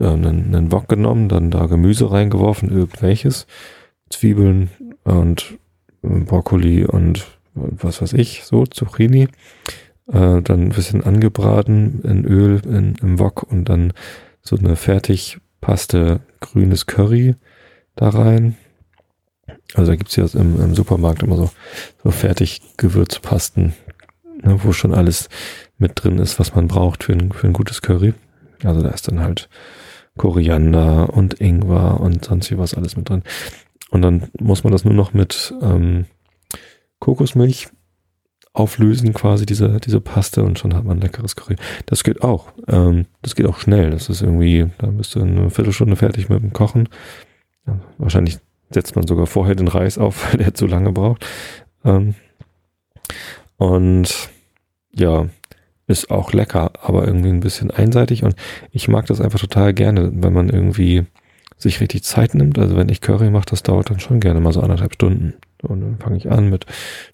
äh, 0.00 0.06
einen, 0.06 0.54
einen 0.54 0.72
Wok 0.72 0.88
genommen, 0.88 1.28
dann 1.28 1.50
da 1.50 1.66
Gemüse 1.66 2.10
reingeworfen, 2.10 2.70
irgendwelches, 2.70 3.46
Zwiebeln 4.08 4.70
und 5.02 5.58
Brokkoli 6.02 6.84
und 6.84 7.26
was 7.54 8.00
weiß 8.00 8.12
ich, 8.12 8.44
so 8.44 8.66
Zucchini, 8.66 9.28
äh, 10.08 10.42
dann 10.42 10.62
ein 10.62 10.68
bisschen 10.68 11.02
angebraten 11.02 12.02
in 12.04 12.24
Öl 12.24 12.60
in, 12.64 12.94
im 13.02 13.18
Wok 13.18 13.42
und 13.42 13.68
dann 13.68 13.92
so 14.42 14.56
eine 14.56 14.76
Fertigpaste 14.76 16.20
grünes 16.40 16.86
Curry 16.86 17.34
da 17.96 18.10
rein. 18.10 18.56
Also 19.74 19.92
da 19.92 19.96
gibt's 19.96 20.16
ja 20.16 20.26
im, 20.34 20.60
im 20.60 20.74
Supermarkt 20.74 21.22
immer 21.22 21.36
so, 21.36 21.50
so 22.02 22.10
fertig 22.10 22.62
Gewürzpasten, 22.76 23.74
ne, 24.42 24.60
wo 24.62 24.72
schon 24.72 24.94
alles 24.94 25.28
mit 25.78 25.92
drin 25.94 26.18
ist, 26.18 26.38
was 26.38 26.54
man 26.54 26.68
braucht 26.68 27.04
für 27.04 27.12
ein, 27.12 27.32
für 27.32 27.46
ein 27.46 27.52
gutes 27.52 27.82
Curry. 27.82 28.14
Also 28.62 28.82
da 28.82 28.90
ist 28.90 29.08
dann 29.08 29.20
halt 29.20 29.48
Koriander 30.16 31.12
und 31.12 31.40
Ingwer 31.40 32.00
und 32.00 32.24
sonst 32.24 32.50
wie 32.50 32.58
was 32.58 32.74
alles 32.74 32.96
mit 32.96 33.08
drin. 33.08 33.22
Und 33.90 34.02
dann 34.02 34.28
muss 34.38 34.64
man 34.64 34.72
das 34.72 34.84
nur 34.84 34.94
noch 34.94 35.12
mit 35.12 35.54
ähm, 35.62 36.06
Kokosmilch 36.98 37.68
auflösen, 38.52 39.12
quasi 39.12 39.44
diese, 39.44 39.78
diese 39.80 40.00
Paste 40.00 40.42
und 40.42 40.58
schon 40.58 40.74
hat 40.74 40.84
man 40.84 41.00
leckeres 41.00 41.36
Curry. 41.36 41.56
Das 41.84 42.02
geht 42.02 42.22
auch. 42.22 42.48
Ähm, 42.68 43.06
das 43.20 43.34
geht 43.34 43.46
auch 43.46 43.58
schnell. 43.58 43.90
Das 43.90 44.08
ist 44.08 44.22
irgendwie, 44.22 44.70
da 44.78 44.86
bist 44.86 45.14
du 45.14 45.20
in 45.20 45.38
einer 45.38 45.50
Viertelstunde 45.50 45.96
fertig 45.96 46.28
mit 46.30 46.42
dem 46.42 46.52
Kochen. 46.52 46.88
Wahrscheinlich 47.98 48.38
setzt 48.70 48.96
man 48.96 49.06
sogar 49.06 49.26
vorher 49.26 49.54
den 49.54 49.68
Reis 49.68 49.98
auf, 49.98 50.24
weil 50.30 50.38
der 50.38 50.54
zu 50.54 50.66
lange 50.66 50.92
braucht. 50.92 51.26
Ähm, 51.84 52.14
und 53.56 54.30
ja, 54.92 55.28
ist 55.86 56.10
auch 56.10 56.32
lecker, 56.32 56.72
aber 56.82 57.06
irgendwie 57.06 57.28
ein 57.28 57.40
bisschen 57.40 57.70
einseitig 57.70 58.24
und 58.24 58.34
ich 58.72 58.88
mag 58.88 59.06
das 59.06 59.20
einfach 59.20 59.38
total 59.38 59.72
gerne, 59.72 60.10
wenn 60.14 60.32
man 60.32 60.48
irgendwie 60.48 61.06
sich 61.58 61.80
richtig 61.80 62.02
Zeit 62.02 62.34
nimmt. 62.34 62.58
Also 62.58 62.76
wenn 62.76 62.88
ich 62.88 63.00
Curry 63.00 63.30
mache, 63.30 63.46
das 63.48 63.62
dauert 63.62 63.90
dann 63.90 64.00
schon 64.00 64.20
gerne 64.20 64.40
mal 64.40 64.52
so 64.52 64.60
anderthalb 64.60 64.94
Stunden. 64.94 65.34
Und 65.62 65.80
dann 65.80 65.98
fange 65.98 66.16
ich 66.16 66.30
an 66.30 66.50
mit 66.50 66.66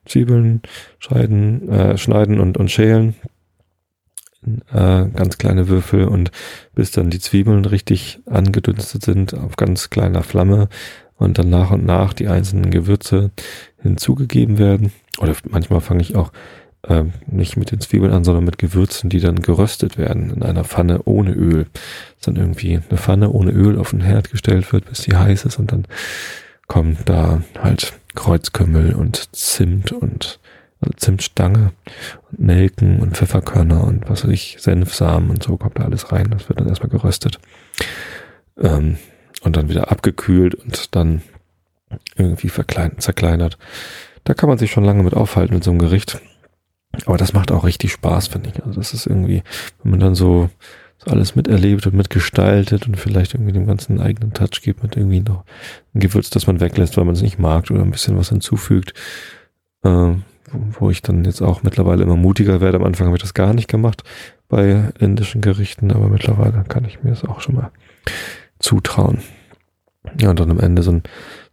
Zwiebeln 0.04 0.62
scheiden, 0.99 1.68
äh, 1.68 1.97
schneiden 1.97 2.40
und, 2.40 2.56
und 2.56 2.71
schälen. 2.71 3.14
Äh, 4.73 5.07
ganz 5.15 5.39
kleine 5.39 5.69
Würfel 5.69 6.05
und 6.05 6.33
bis 6.75 6.91
dann 6.91 7.11
die 7.11 7.21
Zwiebeln 7.21 7.65
richtig 7.65 8.21
angedünstet 8.27 9.05
sind 9.05 9.35
auf 9.35 9.55
ganz 9.57 9.89
kleiner 9.89 10.25
Flamme 10.25 10.69
und 11.17 11.39
dann 11.39 11.49
nach 11.49 11.71
und 11.71 11.87
nach 11.87 12.13
die 12.13 12.27
einzelnen 12.27 12.73
Gewürze 12.73 13.31
hinzugegeben 13.81 14.59
werden. 14.59 14.93
Oder 15.19 15.37
manchmal 15.49 15.81
fange 15.81 16.03
ich 16.03 16.17
auch 16.17 16.33
äh, 16.89 17.05
nicht 17.27 17.57
mit 17.57 17.71
den 17.71 17.81
Zwiebeln 17.81 18.13
an, 18.13 18.25
sondern 18.25 18.45
mit 18.45 18.59
Gewürzen, 18.59 19.11
die 19.11 19.21
dann 19.21 19.37
geröstet 19.37 19.97
werden 19.97 20.31
in 20.31 20.43
einer 20.43 20.65
Pfanne 20.65 21.03
ohne 21.05 21.33
Öl. 21.33 21.67
Dass 22.17 22.27
dann 22.27 22.37
irgendwie 22.37 22.81
eine 22.89 22.99
Pfanne 22.99 23.31
ohne 23.31 23.53
Öl 23.53 23.79
auf 23.79 23.91
den 23.91 24.01
Herd 24.01 24.31
gestellt 24.33 24.73
wird, 24.73 24.89
bis 24.89 25.03
die 25.03 25.15
heiß 25.15 25.45
ist 25.45 25.59
und 25.61 25.71
dann 25.71 25.87
kommt 26.67 27.09
da 27.09 27.43
halt 27.61 27.93
Kreuzkümmel 28.17 28.95
und 28.95 29.37
Zimt 29.37 29.93
und 29.93 30.41
also 30.83 30.93
Zimtstange 30.97 31.73
und 32.31 32.41
Nelken 32.41 33.01
und 33.01 33.17
Pfefferkörner 33.17 33.85
und 33.85 34.09
was 34.09 34.25
weiß 34.25 34.31
ich, 34.31 34.57
Senfsamen 34.59 35.31
und 35.31 35.43
so 35.43 35.57
kommt 35.57 35.79
da 35.79 35.85
alles 35.85 36.12
rein. 36.12 36.31
Das 36.31 36.49
wird 36.49 36.61
dann 36.61 36.69
erstmal 36.69 36.91
geröstet. 36.91 37.39
Ähm, 38.61 38.99
und 39.43 39.57
dann 39.57 39.69
wieder 39.69 39.91
abgekühlt 39.91 40.55
und 40.55 40.95
dann 40.95 41.23
irgendwie 42.17 42.51
zerkleinert. 42.99 43.59
Da 44.25 44.35
kann 44.35 44.49
man 44.49 44.59
sich 44.59 44.71
schon 44.71 44.85
lange 44.85 45.03
mit 45.03 45.15
aufhalten 45.15 45.55
mit 45.55 45.65
so 45.65 45.71
einem 45.71 45.81
Gericht. 45.81 46.21
Aber 47.07 47.17
das 47.17 47.33
macht 47.33 47.51
auch 47.51 47.65
richtig 47.65 47.93
Spaß, 47.93 48.29
finde 48.29 48.51
ich. 48.51 48.62
Also 48.65 48.79
das 48.79 48.95
ist 48.95 49.07
irgendwie, 49.07 49.43
wenn 49.83 49.91
man 49.91 50.01
dann 50.01 50.15
so, 50.15 50.51
so 50.99 51.11
alles 51.11 51.35
miterlebt 51.35 51.87
und 51.87 51.95
mitgestaltet 51.95 52.87
und 52.87 52.97
vielleicht 52.97 53.35
irgendwie 53.35 53.53
dem 53.53 53.67
ganzen 53.67 54.01
eigenen 54.01 54.33
Touch 54.33 54.62
gibt 54.62 54.83
mit 54.83 54.97
irgendwie 54.97 55.21
noch 55.21 55.45
ein 55.95 56.01
Gewürz, 56.01 56.31
das 56.31 56.47
man 56.47 56.61
weglässt, 56.61 56.97
weil 56.97 57.05
man 57.05 57.15
es 57.15 57.23
nicht 57.23 57.39
mag 57.39 57.71
oder 57.71 57.83
ein 57.83 57.91
bisschen 57.91 58.17
was 58.17 58.29
hinzufügt. 58.29 58.95
Äh, 59.83 60.15
wo 60.52 60.90
ich 60.90 61.02
dann 61.02 61.25
jetzt 61.25 61.42
auch 61.42 61.62
mittlerweile 61.62 62.02
immer 62.02 62.16
mutiger 62.16 62.61
werde. 62.61 62.78
Am 62.78 62.85
Anfang 62.85 63.06
habe 63.06 63.16
ich 63.16 63.23
das 63.23 63.35
gar 63.35 63.54
nicht 63.54 63.68
gemacht 63.68 64.04
bei 64.49 64.90
indischen 64.99 65.40
Gerichten, 65.40 65.92
aber 65.92 66.09
mittlerweile 66.09 66.64
kann 66.68 66.85
ich 66.85 67.02
mir 67.02 67.11
das 67.11 67.25
auch 67.25 67.40
schon 67.40 67.56
mal 67.56 67.71
zutrauen. 68.59 69.18
Ja, 70.21 70.30
und 70.30 70.40
dann 70.40 70.50
am 70.50 70.61
Ende 70.61 70.82
so 70.82 70.92
ein 70.92 71.02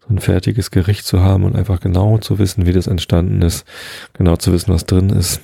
ein 0.09 0.19
fertiges 0.19 0.71
Gericht 0.71 1.05
zu 1.05 1.21
haben 1.21 1.43
und 1.43 1.55
einfach 1.55 1.79
genau 1.79 2.17
zu 2.17 2.39
wissen, 2.39 2.65
wie 2.65 2.73
das 2.73 2.87
entstanden 2.87 3.41
ist, 3.41 3.65
genau 4.13 4.35
zu 4.35 4.51
wissen, 4.51 4.73
was 4.73 4.85
drin 4.85 5.09
ist. 5.09 5.41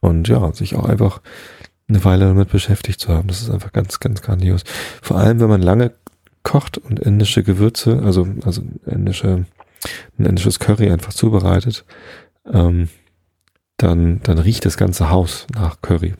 Und 0.00 0.28
ja, 0.28 0.52
sich 0.52 0.76
auch 0.76 0.84
einfach 0.84 1.20
eine 1.88 2.04
Weile 2.04 2.26
damit 2.26 2.50
beschäftigt 2.50 3.00
zu 3.00 3.08
haben. 3.08 3.28
Das 3.28 3.42
ist 3.42 3.50
einfach 3.50 3.72
ganz, 3.72 3.98
ganz 3.98 4.22
grandios. 4.22 4.62
Vor 5.02 5.18
allem, 5.18 5.40
wenn 5.40 5.48
man 5.48 5.62
lange 5.62 5.92
kocht 6.44 6.78
und 6.78 7.00
indische 7.00 7.42
Gewürze, 7.42 8.00
also, 8.04 8.28
also 8.44 8.62
indische, 8.86 9.46
ein 10.18 10.24
indisches 10.24 10.60
Curry 10.60 10.90
einfach 10.90 11.12
zubereitet, 11.12 11.84
ähm, 12.52 12.88
dann, 13.76 14.20
dann 14.24 14.38
riecht 14.38 14.64
das 14.64 14.76
ganze 14.76 15.10
Haus 15.10 15.46
nach 15.54 15.80
Curry. 15.80 16.14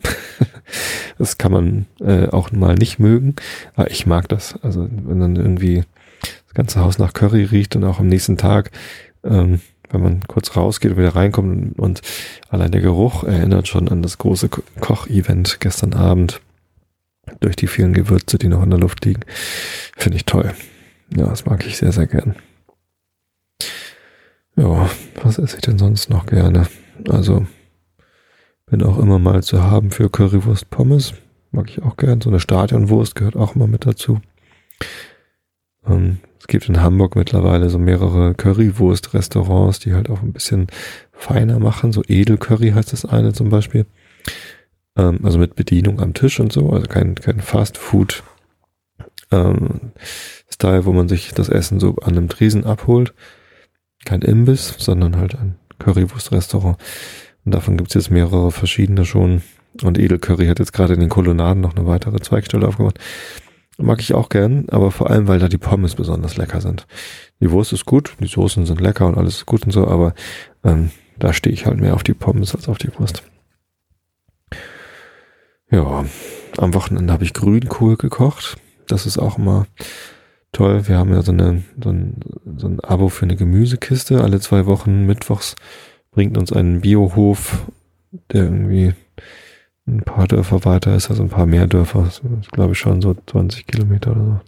das 1.17 1.37
kann 1.37 1.51
man 1.51 1.85
äh, 1.99 2.27
auch 2.29 2.51
mal 2.51 2.75
nicht 2.75 2.99
mögen, 2.99 3.35
aber 3.75 3.91
ich 3.91 4.05
mag 4.05 4.29
das. 4.29 4.55
Also 4.63 4.87
wenn 4.89 5.19
dann 5.19 5.35
irgendwie 5.35 5.83
das 6.45 6.53
ganze 6.53 6.79
Haus 6.79 6.97
nach 6.97 7.13
Curry 7.13 7.43
riecht 7.43 7.75
und 7.75 7.83
auch 7.83 7.99
am 7.99 8.07
nächsten 8.07 8.37
Tag, 8.37 8.71
ähm, 9.23 9.59
wenn 9.89 10.01
man 10.01 10.27
kurz 10.27 10.55
rausgeht 10.55 10.91
und 10.91 10.97
wieder 10.97 11.15
reinkommt 11.15 11.49
und, 11.49 11.79
und 11.79 12.01
allein 12.49 12.71
der 12.71 12.81
Geruch 12.81 13.23
erinnert 13.23 13.67
schon 13.67 13.89
an 13.89 14.01
das 14.01 14.17
große 14.17 14.49
Ko 14.49 14.61
Koch-Event 14.79 15.59
gestern 15.59 15.93
Abend. 15.93 16.41
durch 17.41 17.55
die 17.55 17.67
vielen 17.67 17.93
Gewürze, 17.93 18.37
die 18.39 18.47
noch 18.47 18.63
in 18.63 18.71
der 18.71 18.79
Luft 18.79 19.05
liegen. 19.05 19.21
Finde 19.95 20.15
ich 20.17 20.25
toll. 20.25 20.53
Ja, 21.15 21.27
das 21.27 21.45
mag 21.45 21.65
ich 21.65 21.77
sehr, 21.77 21.91
sehr 21.91 22.07
gern. 22.07 22.35
Ja, 24.59 24.89
was 25.23 25.37
esse 25.37 25.55
ich 25.55 25.61
denn 25.61 25.77
sonst 25.77 26.09
noch 26.09 26.25
gerne? 26.25 26.67
Also, 27.07 27.47
bin 28.65 28.83
auch 28.83 28.97
immer 28.97 29.17
mal 29.17 29.41
zu 29.41 29.63
haben 29.63 29.89
für 29.89 30.09
Currywurst 30.09 30.69
Pommes. 30.69 31.13
Mag 31.51 31.69
ich 31.69 31.81
auch 31.81 31.95
gern. 31.95 32.19
So 32.19 32.29
eine 32.29 32.41
Stadionwurst 32.41 33.15
gehört 33.15 33.37
auch 33.37 33.55
immer 33.55 33.67
mit 33.67 33.85
dazu. 33.85 34.19
Ähm, 35.87 36.17
es 36.41 36.47
gibt 36.47 36.67
in 36.67 36.81
Hamburg 36.81 37.15
mittlerweile 37.15 37.69
so 37.69 37.79
mehrere 37.79 38.35
Currywurst-Restaurants, 38.35 39.79
die 39.79 39.93
halt 39.93 40.09
auch 40.09 40.21
ein 40.21 40.33
bisschen 40.33 40.67
feiner 41.13 41.59
machen. 41.59 41.93
So 41.93 42.03
Edelcurry 42.05 42.71
heißt 42.71 42.91
das 42.91 43.05
eine 43.05 43.31
zum 43.31 43.47
Beispiel. 43.47 43.85
Ähm, 44.97 45.19
also 45.23 45.39
mit 45.39 45.55
Bedienung 45.55 46.01
am 46.01 46.13
Tisch 46.13 46.37
und 46.41 46.51
so. 46.51 46.69
Also 46.69 46.85
kein, 46.87 47.15
kein 47.15 47.39
Fast 47.39 47.77
Food 47.77 48.23
ähm, 49.31 49.93
Style, 50.51 50.83
wo 50.83 50.91
man 50.91 51.07
sich 51.07 51.33
das 51.33 51.47
Essen 51.47 51.79
so 51.79 51.95
an 52.01 52.17
einem 52.17 52.27
Tresen 52.27 52.65
abholt. 52.65 53.13
Kein 54.05 54.21
Imbiss, 54.21 54.75
sondern 54.77 55.17
halt 55.17 55.35
ein 55.35 55.55
Currywurst-Restaurant. 55.79 56.77
Und 57.45 57.53
davon 57.53 57.77
gibt 57.77 57.89
es 57.89 57.95
jetzt 57.95 58.11
mehrere 58.11 58.51
verschiedene 58.51 59.05
schon. 59.05 59.41
Und 59.81 59.97
Edelcurry 59.97 60.47
hat 60.47 60.59
jetzt 60.59 60.73
gerade 60.73 60.93
in 60.93 60.99
den 60.99 61.09
Kolonnaden 61.09 61.61
noch 61.61 61.75
eine 61.75 61.85
weitere 61.85 62.19
Zweigstelle 62.19 62.67
aufgemacht. 62.67 62.99
Mag 63.77 64.01
ich 64.01 64.13
auch 64.13 64.27
gern, 64.27 64.67
aber 64.69 64.91
vor 64.91 65.09
allem, 65.09 65.27
weil 65.27 65.39
da 65.39 65.47
die 65.47 65.57
Pommes 65.57 65.95
besonders 65.95 66.35
lecker 66.35 66.59
sind. 66.59 66.85
Die 67.39 67.49
Wurst 67.49 67.71
ist 67.71 67.85
gut, 67.85 68.15
die 68.19 68.27
Soßen 68.27 68.65
sind 68.65 68.81
lecker 68.81 69.07
und 69.07 69.17
alles 69.17 69.37
ist 69.37 69.45
gut 69.45 69.63
und 69.63 69.71
so, 69.71 69.87
aber 69.87 70.13
ähm, 70.65 70.91
da 71.17 71.31
stehe 71.31 71.53
ich 71.53 71.65
halt 71.65 71.79
mehr 71.79 71.93
auf 71.93 72.03
die 72.03 72.13
Pommes 72.13 72.53
als 72.53 72.67
auf 72.67 72.77
die 72.77 72.91
Wurst. 72.97 73.23
Ja, 75.71 76.03
am 76.57 76.73
Wochenende 76.73 77.13
habe 77.13 77.23
ich 77.23 77.33
Grünkohl 77.33 77.95
gekocht. 77.95 78.57
Das 78.87 79.05
ist 79.05 79.17
auch 79.17 79.37
immer 79.37 79.67
toll. 80.51 80.87
Wir 80.87 80.97
haben 80.97 81.13
ja 81.13 81.21
so, 81.21 81.31
eine, 81.31 81.63
so, 81.81 81.89
ein, 81.89 82.15
so 82.57 82.67
ein 82.67 82.79
Abo 82.81 83.09
für 83.09 83.23
eine 83.23 83.35
Gemüsekiste. 83.35 84.21
Alle 84.23 84.39
zwei 84.39 84.65
Wochen 84.65 85.05
mittwochs 85.05 85.55
bringt 86.11 86.37
uns 86.37 86.51
ein 86.51 86.81
Biohof, 86.81 87.65
der 88.31 88.43
irgendwie 88.43 88.93
ein 89.87 90.01
paar 90.01 90.27
Dörfer 90.27 90.65
weiter 90.65 90.95
ist, 90.95 91.09
also 91.09 91.23
ein 91.23 91.29
paar 91.29 91.45
mehr 91.45 91.67
Dörfer, 91.67 92.09
glaube 92.51 92.73
ich 92.73 92.79
schon 92.79 93.01
so 93.01 93.15
20 93.25 93.65
Kilometer 93.67 94.11
oder 94.11 94.25
so. 94.25 94.39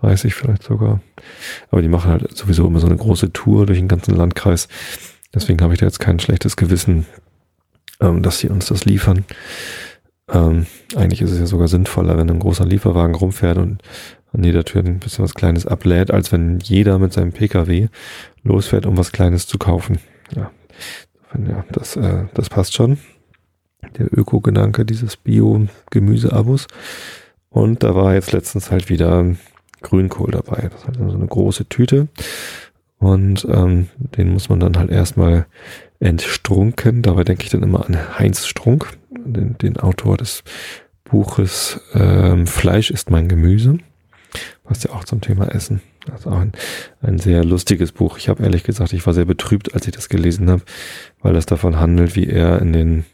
30 0.00 0.34
vielleicht 0.34 0.62
sogar. 0.62 1.00
Aber 1.70 1.82
die 1.82 1.88
machen 1.88 2.10
halt 2.10 2.36
sowieso 2.36 2.66
immer 2.66 2.80
so 2.80 2.86
eine 2.86 2.96
große 2.96 3.32
Tour 3.32 3.66
durch 3.66 3.78
den 3.78 3.88
ganzen 3.88 4.14
Landkreis. 4.14 4.68
Deswegen 5.34 5.60
habe 5.62 5.72
ich 5.72 5.80
da 5.80 5.86
jetzt 5.86 6.00
kein 6.00 6.18
schlechtes 6.18 6.56
Gewissen, 6.56 7.06
ähm, 8.00 8.22
dass 8.22 8.38
sie 8.38 8.48
uns 8.48 8.66
das 8.66 8.84
liefern. 8.84 9.24
Ähm, 10.32 10.66
eigentlich 10.96 11.22
ist 11.22 11.30
es 11.30 11.38
ja 11.38 11.46
sogar 11.46 11.68
sinnvoller, 11.68 12.16
wenn 12.18 12.30
ein 12.30 12.40
großer 12.40 12.66
Lieferwagen 12.66 13.14
rumfährt 13.14 13.58
und 13.58 13.82
an 14.32 14.44
jeder 14.44 14.64
Tür 14.64 14.84
ein 14.84 14.98
bisschen 14.98 15.24
was 15.24 15.34
Kleines 15.34 15.66
ablädt, 15.66 16.10
als 16.10 16.32
wenn 16.32 16.58
jeder 16.60 16.98
mit 16.98 17.12
seinem 17.12 17.32
Pkw 17.32 17.88
losfährt, 18.42 18.86
um 18.86 18.96
was 18.96 19.12
Kleines 19.12 19.46
zu 19.46 19.58
kaufen. 19.58 19.98
Ja, 20.34 20.50
ja 21.46 21.64
das, 21.72 21.96
äh, 21.96 22.24
das 22.34 22.48
passt 22.48 22.74
schon 22.74 22.98
der 23.98 24.12
Öko-Gedanke 24.16 24.84
dieses 24.84 25.16
Bio-Gemüse-Abos. 25.16 26.66
Und 27.48 27.82
da 27.82 27.94
war 27.94 28.14
jetzt 28.14 28.32
letztens 28.32 28.70
halt 28.70 28.88
wieder 28.88 29.36
Grünkohl 29.82 30.30
dabei. 30.30 30.68
Das 30.70 30.80
ist 30.80 30.86
halt 30.86 30.96
so 30.98 31.16
eine 31.16 31.26
große 31.26 31.68
Tüte. 31.68 32.08
Und 32.98 33.46
ähm, 33.50 33.88
den 33.98 34.32
muss 34.32 34.48
man 34.48 34.60
dann 34.60 34.76
halt 34.76 34.90
erstmal 34.90 35.46
entstrunken. 36.00 37.02
Dabei 37.02 37.24
denke 37.24 37.44
ich 37.44 37.50
dann 37.50 37.62
immer 37.62 37.84
an 37.86 38.18
Heinz 38.18 38.46
Strunk, 38.46 38.96
den, 39.10 39.56
den 39.58 39.76
Autor 39.78 40.16
des 40.16 40.44
Buches 41.04 41.80
ähm, 41.94 42.46
Fleisch 42.46 42.90
ist 42.90 43.10
mein 43.10 43.28
Gemüse. 43.28 43.78
Passt 44.64 44.84
ja 44.84 44.92
auch 44.92 45.04
zum 45.04 45.20
Thema 45.20 45.46
Essen. 45.48 45.80
Das 46.06 46.20
ist 46.20 46.26
auch 46.26 46.38
ein, 46.38 46.52
ein 47.02 47.18
sehr 47.18 47.44
lustiges 47.44 47.92
Buch. 47.92 48.18
Ich 48.18 48.28
habe 48.28 48.42
ehrlich 48.42 48.64
gesagt, 48.64 48.92
ich 48.92 49.06
war 49.06 49.14
sehr 49.14 49.24
betrübt, 49.24 49.74
als 49.74 49.86
ich 49.86 49.94
das 49.94 50.08
gelesen 50.08 50.50
habe, 50.50 50.62
weil 51.20 51.36
es 51.36 51.46
davon 51.46 51.78
handelt, 51.78 52.16
wie 52.16 52.26
er 52.26 52.60
in 52.60 52.72
den 52.72 53.04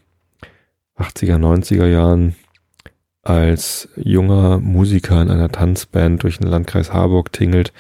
80er, 0.98 1.38
90er 1.38 1.86
Jahren 1.86 2.36
als 3.22 3.88
junger 3.96 4.58
Musiker 4.58 5.22
in 5.22 5.30
einer 5.30 5.50
Tanzband 5.50 6.22
durch 6.22 6.38
den 6.38 6.48
Landkreis 6.48 6.92
Harburg 6.92 7.32
tingelt 7.32 7.72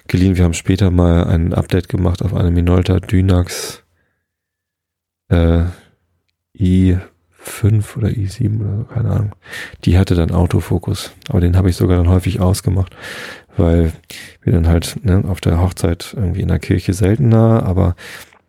geliehen. 0.08 0.36
Wir 0.36 0.44
haben 0.44 0.54
später 0.54 0.92
mal 0.92 1.26
ein 1.26 1.54
Update 1.54 1.90
gemacht 1.90 2.24
auf 2.24 2.34
eine 2.34 2.52
Minolta 2.52 3.00
Dynax 3.00 3.84
äh, 5.30 5.64
i 6.60 6.98
5 7.30 7.98
oder 7.98 8.10
i7 8.10 8.60
oder 8.60 8.78
so, 8.78 8.84
keine 8.84 9.10
Ahnung. 9.10 9.32
Die 9.86 9.98
hatte 9.98 10.14
dann 10.16 10.32
Autofokus, 10.32 11.12
aber 11.28 11.42
den 11.42 11.58
habe 11.58 11.70
ich 11.70 11.76
sogar 11.76 11.98
dann 11.98 12.10
häufig 12.10 12.40
ausgemacht, 12.40 12.96
weil 13.58 13.94
wir 14.44 14.54
dann 14.54 14.68
halt 14.68 15.00
ne, 15.04 15.24
auf 15.28 15.42
der 15.42 15.60
Hochzeit 15.60 16.14
irgendwie 16.16 16.42
in 16.42 16.50
der 16.50 16.60
Kirche 16.60 16.94
seltener, 16.94 17.64
aber 17.64 17.96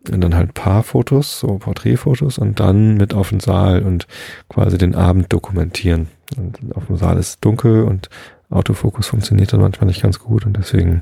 dann 0.03 0.35
halt 0.35 0.53
Paarfotos, 0.53 1.39
so 1.39 1.57
Porträtfotos 1.57 2.37
und 2.37 2.59
dann 2.59 2.97
mit 2.97 3.13
auf 3.13 3.29
den 3.29 3.39
Saal 3.39 3.83
und 3.83 4.07
quasi 4.49 4.77
den 4.77 4.95
Abend 4.95 5.31
dokumentieren. 5.31 6.07
Und 6.37 6.75
auf 6.75 6.87
dem 6.87 6.97
Saal 6.97 7.17
ist 7.17 7.43
dunkel 7.43 7.83
und 7.83 8.09
Autofokus 8.49 9.07
funktioniert 9.07 9.53
dann 9.53 9.61
manchmal 9.61 9.87
nicht 9.87 10.01
ganz 10.01 10.19
gut 10.19 10.45
und 10.45 10.57
deswegen 10.57 11.01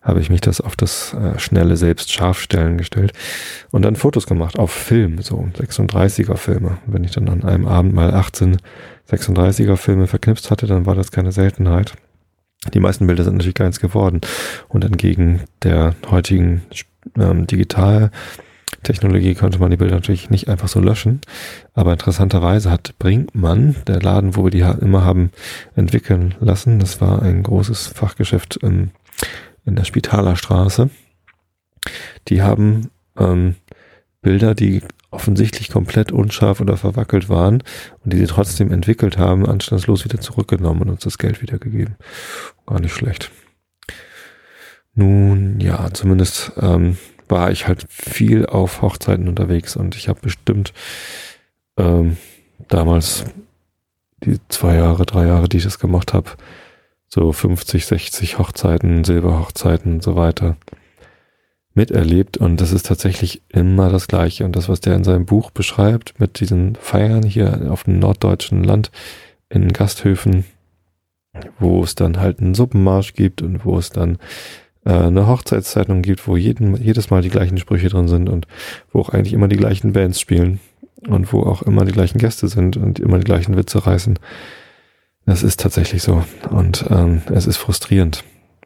habe 0.00 0.20
ich 0.20 0.30
mich 0.30 0.40
das 0.40 0.60
auf 0.60 0.76
das 0.76 1.14
äh, 1.14 1.38
schnelle 1.38 1.76
selbst 1.76 2.12
scharfstellen 2.12 2.78
gestellt 2.78 3.12
und 3.70 3.82
dann 3.82 3.96
Fotos 3.96 4.26
gemacht 4.26 4.58
auf 4.58 4.70
Film, 4.70 5.20
so 5.20 5.48
36er 5.58 6.36
Filme. 6.36 6.78
Wenn 6.86 7.04
ich 7.04 7.10
dann 7.10 7.28
an 7.28 7.44
einem 7.44 7.66
Abend 7.66 7.94
mal 7.94 8.14
18 8.14 8.58
36er 9.10 9.76
Filme 9.76 10.06
verknipst 10.06 10.50
hatte, 10.50 10.66
dann 10.66 10.86
war 10.86 10.94
das 10.94 11.10
keine 11.10 11.32
Seltenheit. 11.32 11.94
Die 12.74 12.80
meisten 12.80 13.06
Bilder 13.06 13.24
sind 13.24 13.36
natürlich 13.36 13.54
keins 13.54 13.80
geworden 13.80 14.20
und 14.68 14.84
entgegen 14.84 15.42
der 15.62 15.94
heutigen 16.10 16.62
ähm, 17.18 17.46
Digitaltechnologie 17.46 19.34
konnte 19.34 19.58
man 19.58 19.70
die 19.70 19.76
Bilder 19.76 19.96
natürlich 19.96 20.30
nicht 20.30 20.48
einfach 20.48 20.68
so 20.68 20.80
löschen. 20.80 21.20
Aber 21.74 21.92
interessanterweise 21.92 22.70
hat 22.70 22.98
Brinkmann, 22.98 23.76
der 23.86 24.00
Laden, 24.00 24.36
wo 24.36 24.44
wir 24.44 24.50
die 24.50 24.60
immer 24.60 25.04
haben 25.04 25.30
entwickeln 25.76 26.34
lassen, 26.40 26.78
das 26.78 27.00
war 27.00 27.22
ein 27.22 27.42
großes 27.42 27.88
Fachgeschäft 27.88 28.58
im 28.58 28.90
in 29.68 29.76
der 29.76 29.84
Spitaler 29.84 30.34
Straße. 30.34 30.90
Die 32.28 32.42
haben 32.42 32.90
ähm, 33.16 33.54
Bilder, 34.22 34.54
die 34.54 34.82
offensichtlich 35.10 35.70
komplett 35.70 36.10
unscharf 36.10 36.60
oder 36.60 36.76
verwackelt 36.76 37.28
waren 37.28 37.62
und 38.04 38.12
die 38.12 38.18
sie 38.18 38.26
trotzdem 38.26 38.72
entwickelt 38.72 39.16
haben, 39.16 39.46
anstandslos 39.46 40.04
wieder 40.04 40.20
zurückgenommen 40.20 40.82
und 40.82 40.90
uns 40.90 41.02
das 41.02 41.18
Geld 41.18 41.40
wiedergegeben. 41.40 41.96
Gar 42.66 42.80
nicht 42.80 42.94
schlecht. 42.94 43.30
Nun, 44.98 45.60
ja, 45.60 45.94
zumindest 45.94 46.50
ähm, 46.60 46.98
war 47.28 47.52
ich 47.52 47.68
halt 47.68 47.86
viel 47.88 48.46
auf 48.46 48.82
Hochzeiten 48.82 49.28
unterwegs 49.28 49.76
und 49.76 49.94
ich 49.94 50.08
habe 50.08 50.18
bestimmt 50.20 50.72
ähm, 51.76 52.16
damals 52.66 53.24
die 54.24 54.40
zwei 54.48 54.74
Jahre, 54.74 55.06
drei 55.06 55.28
Jahre, 55.28 55.48
die 55.48 55.58
ich 55.58 55.62
das 55.62 55.78
gemacht 55.78 56.14
habe, 56.14 56.30
so 57.06 57.30
50, 57.30 57.86
60 57.86 58.38
Hochzeiten, 58.38 59.04
Silberhochzeiten 59.04 59.94
und 59.94 60.02
so 60.02 60.16
weiter 60.16 60.56
miterlebt 61.74 62.36
und 62.36 62.60
das 62.60 62.72
ist 62.72 62.86
tatsächlich 62.86 63.40
immer 63.50 63.90
das 63.90 64.08
Gleiche. 64.08 64.44
Und 64.44 64.56
das, 64.56 64.68
was 64.68 64.80
der 64.80 64.96
in 64.96 65.04
seinem 65.04 65.26
Buch 65.26 65.52
beschreibt 65.52 66.18
mit 66.18 66.40
diesen 66.40 66.74
Feiern 66.74 67.22
hier 67.22 67.70
auf 67.70 67.84
dem 67.84 68.00
norddeutschen 68.00 68.64
Land 68.64 68.90
in 69.48 69.72
Gasthöfen, 69.72 70.44
wo 71.60 71.84
es 71.84 71.94
dann 71.94 72.18
halt 72.18 72.40
einen 72.40 72.56
Suppenmarsch 72.56 73.14
gibt 73.14 73.42
und 73.42 73.64
wo 73.64 73.78
es 73.78 73.90
dann 73.90 74.18
äh, 74.84 74.92
eine 74.92 75.26
Hochzeitszeitung 75.26 76.02
gibt, 76.02 76.26
wo 76.26 76.36
jeden, 76.36 76.76
jedes 76.76 77.10
Mal 77.10 77.22
die 77.22 77.30
gleichen 77.30 77.58
Sprüche 77.58 77.88
drin 77.88 78.08
sind 78.08 78.28
und 78.28 78.46
wo 78.92 79.00
auch 79.00 79.10
eigentlich 79.10 79.32
immer 79.32 79.48
die 79.48 79.56
gleichen 79.56 79.92
Bands 79.92 80.20
spielen 80.20 80.60
und 81.06 81.32
wo 81.32 81.42
auch 81.42 81.62
immer 81.62 81.84
die 81.84 81.92
gleichen 81.92 82.18
Gäste 82.18 82.48
sind 82.48 82.76
und 82.76 82.98
immer 82.98 83.18
die 83.18 83.24
gleichen 83.24 83.56
Witze 83.56 83.86
reißen. 83.86 84.18
Das 85.26 85.42
ist 85.42 85.60
tatsächlich 85.60 86.02
so. 86.02 86.24
Und 86.50 86.86
ähm, 86.90 87.22
es 87.32 87.46
ist 87.46 87.58
frustrierend, 87.58 88.24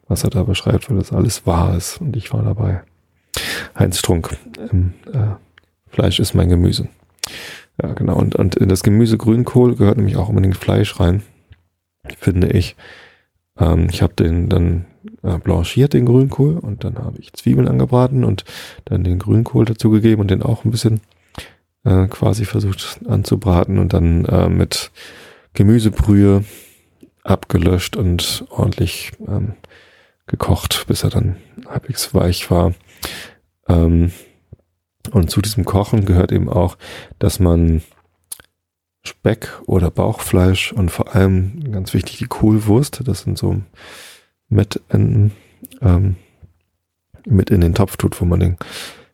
was 0.08 0.24
er 0.24 0.30
da 0.30 0.44
beschreibt, 0.44 0.88
weil 0.88 0.98
das 0.98 1.12
alles 1.12 1.46
wahr 1.46 1.76
ist 1.76 2.00
und 2.00 2.16
ich 2.16 2.32
war 2.32 2.42
dabei. 2.42 2.82
Heinz 3.78 3.98
Strunk, 3.98 4.36
ähm, 4.70 4.94
äh, 5.12 5.34
Fleisch 5.88 6.20
ist 6.20 6.34
mein 6.34 6.48
Gemüse. 6.48 6.88
Ja, 7.82 7.92
genau. 7.94 8.16
Und, 8.16 8.36
und 8.36 8.54
in 8.54 8.68
das 8.68 8.82
Gemüse 8.82 9.18
Grünkohl 9.18 9.76
gehört 9.76 9.96
nämlich 9.96 10.16
auch 10.16 10.28
unbedingt 10.28 10.56
Fleisch 10.56 10.98
rein, 11.00 11.22
finde 12.18 12.48
ich. 12.48 12.76
Ähm, 13.58 13.88
ich 13.90 14.02
habe 14.02 14.14
den 14.14 14.48
dann 14.48 14.86
äh, 15.22 15.38
blanchiert, 15.38 15.92
den 15.92 16.06
Grünkohl, 16.06 16.58
und 16.58 16.84
dann 16.84 16.96
habe 16.98 17.18
ich 17.18 17.32
Zwiebeln 17.32 17.68
angebraten 17.68 18.24
und 18.24 18.44
dann 18.84 19.04
den 19.04 19.18
Grünkohl 19.18 19.64
dazugegeben 19.64 20.20
und 20.20 20.30
den 20.30 20.42
auch 20.42 20.64
ein 20.64 20.70
bisschen 20.70 21.00
äh, 21.84 22.06
quasi 22.08 22.44
versucht 22.44 23.00
anzubraten 23.06 23.78
und 23.78 23.92
dann 23.92 24.24
äh, 24.24 24.48
mit 24.48 24.90
Gemüsebrühe 25.54 26.44
abgelöscht 27.24 27.96
und 27.96 28.44
ordentlich 28.50 29.12
ähm, 29.26 29.54
gekocht, 30.26 30.84
bis 30.86 31.04
er 31.04 31.10
dann 31.10 31.36
halbwegs 31.68 32.14
weich 32.14 32.50
war. 32.50 32.74
Ähm, 33.68 34.12
und 35.10 35.30
zu 35.30 35.42
diesem 35.42 35.64
Kochen 35.64 36.04
gehört 36.04 36.32
eben 36.32 36.48
auch, 36.48 36.76
dass 37.18 37.40
man 37.40 37.82
Speck 39.04 39.60
oder 39.66 39.90
Bauchfleisch 39.90 40.72
und 40.72 40.90
vor 40.90 41.14
allem 41.14 41.72
ganz 41.72 41.92
wichtig 41.92 42.18
die 42.18 42.26
Kohlwurst, 42.26 43.02
das 43.04 43.22
sind 43.22 43.36
so 43.36 43.60
Mettenden, 44.52 45.32
ähm, 45.80 46.16
mit 47.26 47.50
in 47.50 47.60
den 47.60 47.74
Topf 47.74 47.96
tut, 47.96 48.20
wo 48.20 48.24
man 48.24 48.40
den, 48.40 48.56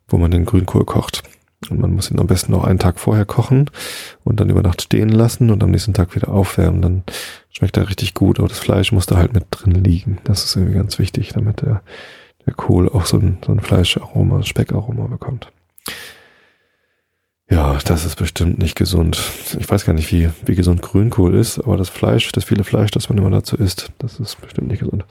wo 0.08 0.16
man 0.16 0.30
den 0.30 0.44
Grünkohl 0.44 0.84
kocht. 0.84 1.22
Und 1.70 1.80
man 1.80 1.92
muss 1.92 2.10
ihn 2.10 2.20
am 2.20 2.28
besten 2.28 2.52
noch 2.52 2.64
einen 2.64 2.78
Tag 2.78 3.00
vorher 3.00 3.24
kochen 3.24 3.68
und 4.22 4.38
dann 4.38 4.48
über 4.48 4.62
Nacht 4.62 4.80
stehen 4.80 5.08
lassen 5.08 5.50
und 5.50 5.62
am 5.62 5.72
nächsten 5.72 5.92
Tag 5.92 6.14
wieder 6.14 6.28
aufwärmen. 6.28 6.82
Dann 6.82 7.02
schmeckt 7.50 7.76
er 7.76 7.88
richtig 7.88 8.14
gut. 8.14 8.38
Aber 8.38 8.48
das 8.48 8.60
Fleisch 8.60 8.92
muss 8.92 9.06
da 9.06 9.16
halt 9.16 9.32
mit 9.32 9.46
drin 9.50 9.72
liegen. 9.72 10.18
Das 10.24 10.44
ist 10.44 10.54
irgendwie 10.54 10.76
ganz 10.76 10.98
wichtig, 10.98 11.30
damit 11.34 11.62
der, 11.62 11.82
der 12.46 12.54
Kohl 12.54 12.88
auch 12.88 13.06
so 13.06 13.18
ein, 13.18 13.38
so 13.44 13.52
ein 13.52 13.60
Fleischaroma, 13.60 14.44
Speckaroma 14.44 15.08
bekommt. 15.08 15.50
Ja, 17.50 17.78
das 17.84 18.04
ist 18.04 18.16
bestimmt 18.16 18.58
nicht 18.58 18.76
gesund. 18.76 19.18
Ich 19.58 19.70
weiß 19.70 19.86
gar 19.86 19.94
nicht, 19.94 20.12
wie, 20.12 20.28
wie 20.44 20.54
gesund 20.54 20.82
Grünkohl 20.82 21.34
ist, 21.34 21.58
aber 21.58 21.78
das 21.78 21.88
Fleisch, 21.88 22.30
das 22.32 22.44
viele 22.44 22.62
Fleisch, 22.62 22.90
das 22.90 23.08
man 23.08 23.16
immer 23.16 23.30
dazu 23.30 23.56
isst, 23.56 23.90
das 23.98 24.20
ist 24.20 24.38
bestimmt 24.40 24.68
nicht 24.68 24.80
gesund. 24.80 25.06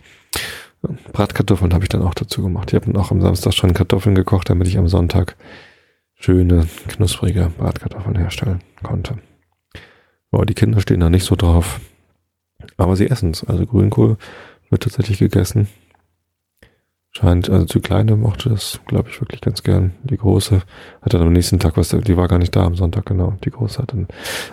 Bratkartoffeln 1.13 1.73
habe 1.73 1.83
ich 1.83 1.89
dann 1.89 2.03
auch 2.03 2.13
dazu 2.13 2.43
gemacht. 2.43 2.69
Ich 2.69 2.75
habe 2.75 2.85
dann 2.91 3.01
auch 3.01 3.09
am 3.09 3.21
Samstag 3.21 3.53
schon 3.53 3.73
Kartoffeln 3.73 4.13
gekocht, 4.13 4.49
damit 4.49 4.67
ich 4.67 4.77
am 4.77 4.87
Sonntag 4.87 5.35
schöne, 6.13 6.67
knusprige 6.87 7.51
Bratkartoffeln 7.57 8.15
herstellen 8.15 8.61
konnte. 8.83 9.17
Aber 10.31 10.45
die 10.45 10.53
Kinder 10.53 10.79
stehen 10.79 10.99
da 10.99 11.09
nicht 11.09 11.25
so 11.25 11.35
drauf. 11.35 11.79
Aber 12.77 12.95
sie 12.95 13.09
essen 13.09 13.31
es. 13.31 13.43
Also 13.43 13.65
Grünkohl 13.65 14.17
wird 14.69 14.83
tatsächlich 14.83 15.17
gegessen. 15.17 15.67
Scheint, 17.17 17.49
also 17.49 17.65
die 17.65 17.79
Kleine 17.79 18.15
mochte 18.15 18.49
das, 18.49 18.79
glaube 18.85 19.09
ich, 19.09 19.19
wirklich 19.19 19.41
ganz 19.41 19.63
gern. 19.63 19.95
Die 20.03 20.17
Große 20.17 20.61
hat 21.01 21.13
dann 21.15 21.23
am 21.23 21.33
nächsten 21.33 21.57
Tag 21.57 21.75
was, 21.75 21.89
die 21.89 22.15
war 22.15 22.27
gar 22.27 22.37
nicht 22.37 22.55
da 22.55 22.63
am 22.63 22.75
Sonntag, 22.75 23.07
genau. 23.07 23.33
Die 23.43 23.49
Große 23.49 23.79
hat 23.81 23.91
dann 23.91 24.07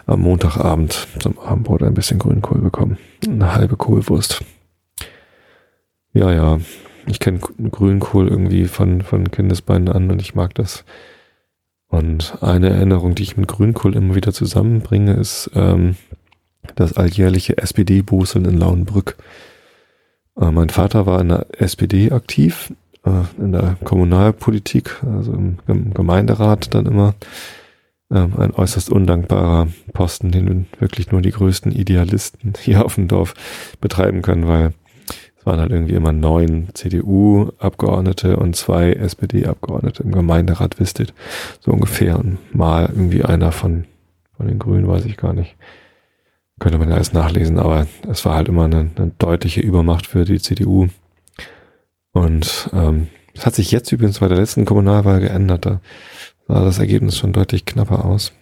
am 0.07 0.22
Montagabend 0.22 1.07
zum 1.18 1.38
Abendbrot 1.38 1.83
ein 1.83 1.92
bisschen 1.92 2.18
Grünkohl 2.18 2.62
bekommen. 2.62 2.96
Eine 3.29 3.55
halbe 3.55 3.77
Kohlwurst. 3.77 4.42
Ja, 6.14 6.33
ja. 6.33 6.59
Ich 7.07 7.20
kenne 7.20 7.38
Grünkohl 7.38 8.29
irgendwie 8.29 8.64
von, 8.64 9.03
von 9.03 9.31
Kindesbeinen 9.31 9.90
an 9.90 10.11
und 10.11 10.22
ich 10.22 10.35
mag 10.35 10.55
das. 10.55 10.87
Und 11.88 12.38
eine 12.40 12.70
Erinnerung, 12.70 13.14
die 13.14 13.24
ich 13.24 13.37
mit 13.37 13.46
Grünkohl 13.46 13.94
immer 13.94 14.14
wieder 14.14 14.33
zusammenbringe, 14.33 15.12
ist 15.12 15.50
ähm, 15.55 15.96
das 16.77 16.94
alljährliche 16.94 17.59
SPD-Buseln 17.59 18.46
in 18.46 18.57
Lauenbrück. 18.57 19.16
Äh, 20.40 20.51
mein 20.51 20.70
Vater 20.70 21.07
war 21.07 21.20
in 21.20 21.29
der 21.29 21.47
SPD 21.59 22.12
aktiv, 22.12 22.73
äh, 23.05 23.23
in 23.38 23.53
der 23.53 23.77
Kommunalpolitik, 23.85 25.03
also 25.05 25.33
im, 25.33 25.94
Gemeinderat 25.94 26.75
dann 26.75 26.87
immer. 26.87 27.14
Ähm, 28.11 28.35
ein 28.38 28.53
äußerst 28.53 28.90
undankbarer 28.90 29.68
Posten, 29.92 30.31
den 30.31 30.66
wirklich 30.79 31.11
nur 31.11 31.23
die 31.23 31.31
größten 31.31 31.73
Idealisten 31.73 32.53
hier 32.59 32.85
auf 32.85 32.97
dem 32.97 33.09
Dorf 33.09 33.35
betreiben 33.81 34.23
können, 34.23 34.47
weil 34.47 34.75
es 35.38 35.47
waren 35.47 35.61
halt 35.61 35.73
irgendwie 35.73 35.94
immer 35.94 36.12
neun 36.12 36.68
CDU-Abgeordnete 36.75 38.37
und 38.37 38.57
zwei 38.57 38.92
SPD-Abgeordnete 38.92 40.03
im 40.03 40.12
Gemeinderat 40.12 40.81
Wistet. 40.81 41.12
So 41.61 41.70
ungefähr. 41.70 42.18
Und 42.18 42.38
mal 42.55 42.88
irgendwie 42.88 43.25
einer 43.25 43.53
von, 43.53 43.85
von 44.37 44.49
den 44.49 44.59
Grünen, 44.59 44.88
weiß 44.88 45.05
ich 45.05 45.16
gar 45.16 45.35
nicht. 45.35 45.57
Könnte 46.61 46.79
man 46.79 46.88
ja 46.88 46.95
alles 46.95 47.12
nachlesen, 47.12 47.59
aber 47.59 47.87
es 48.09 48.25
war 48.25 48.37
halt 48.37 48.49
immer 48.49 48.64
eine, 48.64 48.90
eine 48.95 49.12
deutliche 49.19 49.61
Übermacht 49.61 50.07
für 50.07 50.25
die 50.25 50.40
CDU. 50.40 50.88
Und 52.12 52.71
ähm, 52.73 53.09
das 53.35 53.47
hat 53.47 53.55
sich 53.57 53.71
jetzt 53.73 53.90
übrigens 53.90 54.21
bei 54.21 54.29
der 54.29 54.38
letzten 54.38 54.64
Kommunalwahl 54.64 55.21
geändert. 55.21 55.67
Da 55.67 55.81
sah 56.47 56.64
das 56.64 56.79
Ergebnis 56.79 57.19
schon 57.19 57.33
deutlich 57.33 57.64
knapper 57.64 58.05
aus. 58.05 58.33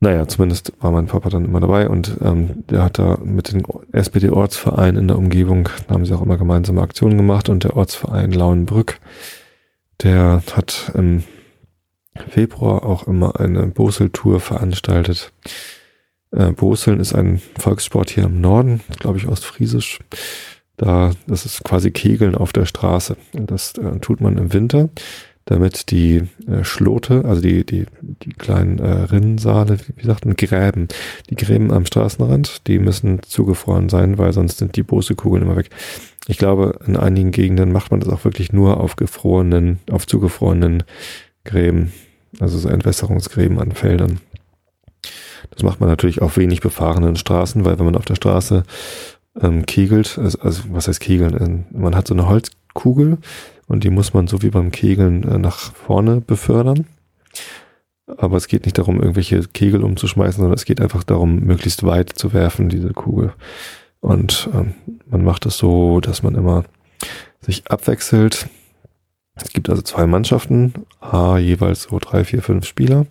Naja, 0.00 0.26
zumindest 0.26 0.72
war 0.80 0.90
mein 0.90 1.06
Papa 1.06 1.30
dann 1.30 1.44
immer 1.44 1.60
dabei 1.60 1.88
und 1.88 2.16
ähm, 2.22 2.64
der 2.68 2.82
hat 2.82 2.98
da 2.98 3.18
mit 3.22 3.52
den 3.52 3.62
SPD-Ortsvereinen 3.92 5.02
in 5.02 5.06
der 5.06 5.16
Umgebung, 5.16 5.68
da 5.86 5.94
haben 5.94 6.04
sie 6.04 6.12
auch 6.12 6.22
immer 6.22 6.36
gemeinsame 6.36 6.82
Aktionen 6.82 7.16
gemacht 7.16 7.48
und 7.48 7.62
der 7.62 7.76
Ortsverein 7.76 8.32
Lauenbrück, 8.32 8.98
der 10.02 10.42
hat 10.56 10.90
im 10.96 11.22
Februar 12.30 12.84
auch 12.84 13.06
immer 13.06 13.38
eine 13.38 13.68
Bosel-Tour 13.68 14.40
veranstaltet. 14.40 15.32
Äh, 16.32 16.52
Boseln 16.52 17.00
ist 17.00 17.14
ein 17.14 17.40
Volkssport 17.58 18.10
hier 18.10 18.24
im 18.24 18.40
Norden, 18.40 18.80
glaube 18.98 19.18
ich 19.18 19.28
Ostfriesisch. 19.28 20.00
Da, 20.76 21.12
das 21.26 21.44
ist 21.44 21.62
quasi 21.64 21.90
Kegeln 21.90 22.34
auf 22.34 22.52
der 22.52 22.66
Straße. 22.66 23.16
Und 23.34 23.50
das 23.50 23.74
äh, 23.76 23.98
tut 24.00 24.20
man 24.20 24.38
im 24.38 24.52
Winter, 24.52 24.88
damit 25.44 25.90
die 25.90 26.22
äh, 26.46 26.64
Schlote, 26.64 27.24
also 27.24 27.42
die, 27.42 27.64
die, 27.64 27.86
die 28.00 28.30
kleinen 28.30 28.78
äh, 28.78 28.88
Rinnensaale, 28.90 29.78
wie 29.96 30.06
sagt 30.06 30.24
man, 30.24 30.34
Gräben, 30.34 30.88
die 31.30 31.34
Gräben 31.34 31.72
am 31.72 31.84
Straßenrand, 31.84 32.66
die 32.66 32.78
müssen 32.78 33.22
zugefroren 33.22 33.88
sein, 33.88 34.18
weil 34.18 34.32
sonst 34.32 34.58
sind 34.58 34.76
die 34.76 34.82
Bose-Kugeln 34.82 35.42
immer 35.42 35.56
weg. 35.56 35.70
Ich 36.26 36.38
glaube, 36.38 36.78
in 36.86 36.96
einigen 36.96 37.32
Gegenden 37.32 37.72
macht 37.72 37.90
man 37.90 38.00
das 38.00 38.08
auch 38.08 38.24
wirklich 38.24 38.52
nur 38.52 38.80
auf 38.80 38.96
gefrorenen, 38.96 39.80
auf 39.90 40.06
zugefrorenen 40.06 40.84
Gräben, 41.44 41.92
also 42.40 42.58
so 42.58 42.68
Entwässerungsgräben 42.68 43.58
an 43.58 43.72
Feldern. 43.72 44.20
Das 45.54 45.62
macht 45.62 45.80
man 45.80 45.88
natürlich 45.88 46.22
auf 46.22 46.36
wenig 46.36 46.60
befahrenen 46.60 47.16
Straßen, 47.16 47.64
weil 47.64 47.78
wenn 47.78 47.84
man 47.84 47.96
auf 47.96 48.04
der 48.04 48.14
Straße 48.14 48.64
ähm, 49.40 49.66
kegelt, 49.66 50.18
also, 50.18 50.38
also 50.40 50.62
was 50.70 50.88
heißt 50.88 51.00
kegeln? 51.00 51.36
Ähm, 51.40 51.64
man 51.78 51.94
hat 51.94 52.08
so 52.08 52.14
eine 52.14 52.28
Holzkugel 52.28 53.18
und 53.66 53.84
die 53.84 53.90
muss 53.90 54.14
man 54.14 54.26
so 54.26 54.42
wie 54.42 54.50
beim 54.50 54.70
Kegeln 54.70 55.22
äh, 55.24 55.38
nach 55.38 55.58
vorne 55.58 56.20
befördern. 56.20 56.86
Aber 58.18 58.36
es 58.36 58.48
geht 58.48 58.64
nicht 58.64 58.78
darum, 58.78 59.00
irgendwelche 59.00 59.42
Kegel 59.44 59.84
umzuschmeißen, 59.84 60.40
sondern 60.40 60.56
es 60.56 60.64
geht 60.64 60.80
einfach 60.80 61.02
darum, 61.04 61.40
möglichst 61.40 61.84
weit 61.84 62.10
zu 62.10 62.32
werfen, 62.32 62.68
diese 62.68 62.92
Kugel. 62.92 63.32
Und 64.00 64.50
ähm, 64.52 64.74
man 65.06 65.24
macht 65.24 65.46
es 65.46 65.56
so, 65.56 66.00
dass 66.00 66.22
man 66.22 66.34
immer 66.34 66.64
sich 67.40 67.70
abwechselt. 67.70 68.48
Es 69.34 69.50
gibt 69.50 69.70
also 69.70 69.82
zwei 69.82 70.06
Mannschaften, 70.06 70.74
jeweils 71.38 71.84
so 71.84 71.98
drei, 71.98 72.24
vier, 72.24 72.42
fünf 72.42 72.66
Spieler. 72.66 73.06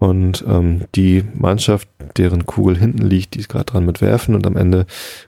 Und 0.00 0.42
ähm, 0.48 0.86
die 0.94 1.24
Mannschaft, 1.34 1.86
deren 2.16 2.46
Kugel 2.46 2.78
hinten 2.78 3.02
liegt, 3.02 3.34
die 3.34 3.40
ist 3.40 3.50
gerade 3.50 3.66
dran 3.66 3.84
mit 3.84 4.00
Werfen 4.00 4.34
und 4.34 4.46
am 4.46 4.56
Ende, 4.56 4.86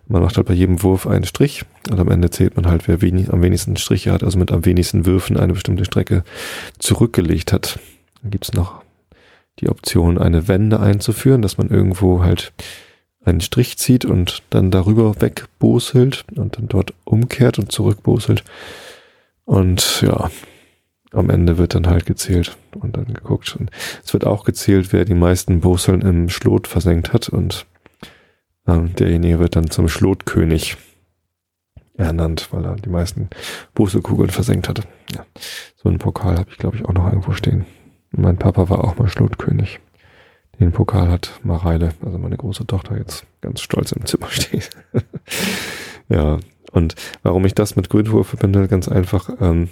man 0.08 0.22
macht 0.22 0.38
halt 0.38 0.46
bei 0.46 0.54
jedem 0.54 0.82
Wurf 0.82 1.06
einen 1.06 1.26
Strich 1.26 1.66
und 1.90 2.00
am 2.00 2.10
Ende 2.10 2.30
zählt 2.30 2.56
man 2.56 2.66
halt, 2.66 2.88
wer 2.88 3.02
wenig, 3.02 3.30
am 3.30 3.42
wenigsten 3.42 3.76
Striche 3.76 4.12
hat, 4.12 4.24
also 4.24 4.38
mit 4.38 4.50
am 4.50 4.64
wenigsten 4.64 5.04
Würfen 5.04 5.36
eine 5.36 5.52
bestimmte 5.52 5.84
Strecke 5.84 6.24
zurückgelegt 6.78 7.52
hat. 7.52 7.78
Dann 8.22 8.30
gibt's 8.30 8.54
noch 8.54 8.82
die 9.60 9.68
Option, 9.68 10.16
eine 10.16 10.48
Wende 10.48 10.80
einzuführen, 10.80 11.42
dass 11.42 11.58
man 11.58 11.68
irgendwo 11.68 12.22
halt 12.22 12.54
einen 13.22 13.42
Strich 13.42 13.76
zieht 13.76 14.06
und 14.06 14.42
dann 14.48 14.70
darüber 14.70 15.20
wegboselt 15.20 16.24
und 16.34 16.56
dann 16.56 16.68
dort 16.68 16.94
umkehrt 17.04 17.58
und 17.58 17.70
zurückboselt. 17.70 18.42
Und 19.44 20.00
ja, 20.00 20.30
am 21.12 21.30
Ende 21.30 21.58
wird 21.58 21.74
dann 21.74 21.86
halt 21.86 22.06
gezählt 22.06 22.56
und 22.74 22.96
dann 22.96 23.12
geguckt. 23.12 23.56
Und 23.58 23.70
es 24.04 24.12
wird 24.12 24.26
auch 24.26 24.44
gezählt, 24.44 24.92
wer 24.92 25.04
die 25.04 25.14
meisten 25.14 25.60
Boseln 25.60 26.00
im 26.02 26.28
Schlot 26.28 26.66
versenkt 26.66 27.12
hat 27.12 27.28
und 27.28 27.66
ähm, 28.66 28.94
derjenige 28.94 29.38
wird 29.38 29.56
dann 29.56 29.70
zum 29.70 29.88
Schlotkönig 29.88 30.76
ernannt, 31.96 32.48
weil 32.52 32.64
er 32.64 32.76
die 32.76 32.88
meisten 32.88 33.28
Boselkugeln 33.74 34.30
versenkt 34.30 34.68
hatte. 34.68 34.82
Ja. 35.14 35.24
So 35.76 35.88
einen 35.88 35.98
Pokal 35.98 36.38
habe 36.38 36.50
ich, 36.50 36.58
glaube 36.58 36.76
ich, 36.76 36.84
auch 36.84 36.92
noch 36.92 37.06
irgendwo 37.06 37.32
stehen. 37.32 37.66
Mein 38.10 38.38
Papa 38.38 38.68
war 38.68 38.84
auch 38.84 38.96
mal 38.96 39.08
Schlotkönig. 39.08 39.80
Den 40.60 40.72
Pokal 40.72 41.10
hat 41.10 41.40
Mareile, 41.42 41.90
also 42.04 42.18
meine 42.18 42.36
große 42.36 42.66
Tochter, 42.66 42.96
jetzt 42.96 43.26
ganz 43.40 43.60
stolz 43.60 43.92
im 43.92 44.06
Zimmer 44.06 44.28
steht. 44.30 44.70
ja, 46.08 46.38
und 46.72 46.94
warum 47.22 47.44
ich 47.44 47.54
das 47.54 47.76
mit 47.76 47.88
Grünwurf 47.90 48.28
verbinde, 48.28 48.68
ganz 48.68 48.88
einfach, 48.88 49.30
ähm, 49.40 49.68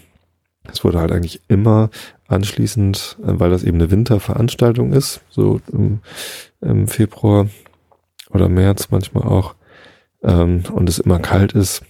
es 0.72 0.84
wurde 0.84 1.00
halt 1.00 1.12
eigentlich 1.12 1.40
immer 1.48 1.90
anschließend, 2.28 3.18
äh, 3.22 3.32
weil 3.38 3.50
das 3.50 3.64
eben 3.64 3.78
eine 3.78 3.90
Winterveranstaltung 3.90 4.92
ist, 4.92 5.20
so 5.30 5.60
im, 5.72 6.00
im 6.60 6.88
Februar 6.88 7.48
oder 8.30 8.48
März 8.48 8.88
manchmal 8.90 9.24
auch, 9.24 9.54
ähm, 10.22 10.62
und 10.72 10.88
es 10.88 10.98
immer 10.98 11.18
kalt 11.18 11.52
ist, 11.52 11.82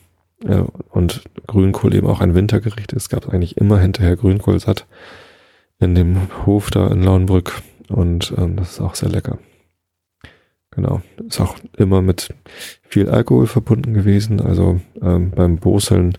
äh, 0.45 0.63
und 0.91 1.23
Grünkohl 1.47 1.95
eben 1.95 2.07
auch 2.07 2.21
ein 2.21 2.35
Wintergericht 2.35 2.93
ist, 2.93 3.09
gab 3.09 3.25
es 3.25 3.31
eigentlich 3.31 3.57
immer 3.57 3.79
hinterher 3.79 4.17
Grünkohl 4.17 4.59
satt 4.61 4.87
in 5.81 5.95
dem 5.95 6.29
Hof 6.47 6.71
da 6.71 6.89
in 6.89 7.03
Lauenbrück 7.03 7.63
und 7.89 8.35
ähm, 8.37 8.57
das 8.57 8.73
ist 8.73 8.81
auch 8.81 8.95
sehr 8.95 9.09
lecker. 9.09 9.39
Genau, 10.71 11.03
ist 11.27 11.41
auch 11.41 11.57
immer 11.77 12.01
mit 12.01 12.33
viel 12.89 13.09
Alkohol 13.09 13.47
verbunden 13.49 13.93
gewesen, 13.93 14.41
also 14.41 14.81
ähm, 15.03 15.33
beim 15.33 15.57
Boseln, 15.57 16.17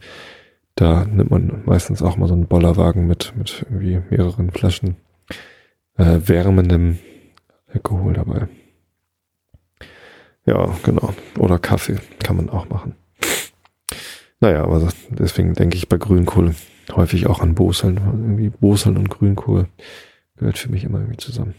da 0.76 1.06
nimmt 1.06 1.32
man 1.32 1.62
meistens 1.66 2.02
auch 2.02 2.18
mal 2.18 2.28
so 2.28 2.34
einen 2.34 2.48
Bollerwagen 2.48 3.08
mit, 3.08 3.34
mit 3.36 3.66
irgendwie 3.70 4.02
mehreren 4.10 4.52
Flaschen 4.52 4.96
äh, 5.98 6.20
wärmendem 6.26 7.00
Alkohol 7.68 8.14
dabei. 8.14 8.48
Ja, 10.46 10.76
genau. 10.84 11.14
Oder 11.38 11.60
Kaffee 11.60 12.00
kann 12.20 12.38
man 12.38 12.50
auch 12.50 12.68
machen. 12.70 12.96
Naja, 14.40 14.64
aber 14.64 14.92
deswegen 15.10 15.54
denke 15.54 15.78
ich 15.78 15.88
bei 15.88 15.98
Grünkohl 15.98 16.56
häufig 16.92 17.28
auch 17.28 17.42
an 17.42 17.54
Boseln. 17.54 17.98
Irgendwie 17.98 18.50
Boseln 18.50 18.98
und 18.98 19.10
Grünkohl 19.10 19.68
gehört 20.38 20.58
für 20.58 20.72
mich 20.72 20.84
immer 20.84 21.00
irgendwie 21.00 21.18
zusammen. 21.18 21.54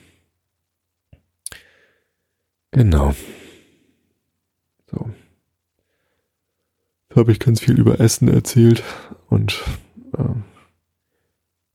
Genau. 2.72 3.14
So. 4.90 5.10
Habe 7.14 7.32
ich 7.32 7.38
ganz 7.38 7.60
viel 7.60 7.78
über 7.78 8.00
Essen 8.00 8.28
erzählt 8.28 8.82
und 9.28 9.62
äh, 10.16 10.22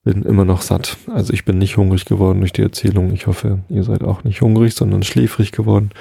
bin 0.04 0.24
immer 0.24 0.46
noch 0.46 0.62
satt. 0.62 0.98
Also 1.08 1.34
ich 1.34 1.46
bin 1.46 1.58
nicht 1.58 1.78
hungrig 1.78 2.06
geworden 2.06 2.40
durch 2.40 2.54
die 2.54 2.62
Erzählung. 2.62 3.14
Ich 3.14 3.28
hoffe, 3.28 3.60
ihr 3.70 3.84
seid 3.84 4.04
auch 4.04 4.24
nicht 4.24 4.42
hungrig, 4.42 4.74
sondern 4.74 5.04
schläfrig 5.04 5.52
geworden. 5.52 5.92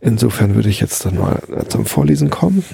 Insofern 0.00 0.54
würde 0.54 0.68
ich 0.68 0.80
jetzt 0.80 1.06
dann 1.06 1.16
mal 1.16 1.40
zum 1.68 1.86
Vorlesen 1.86 2.28
kommen. 2.28 2.64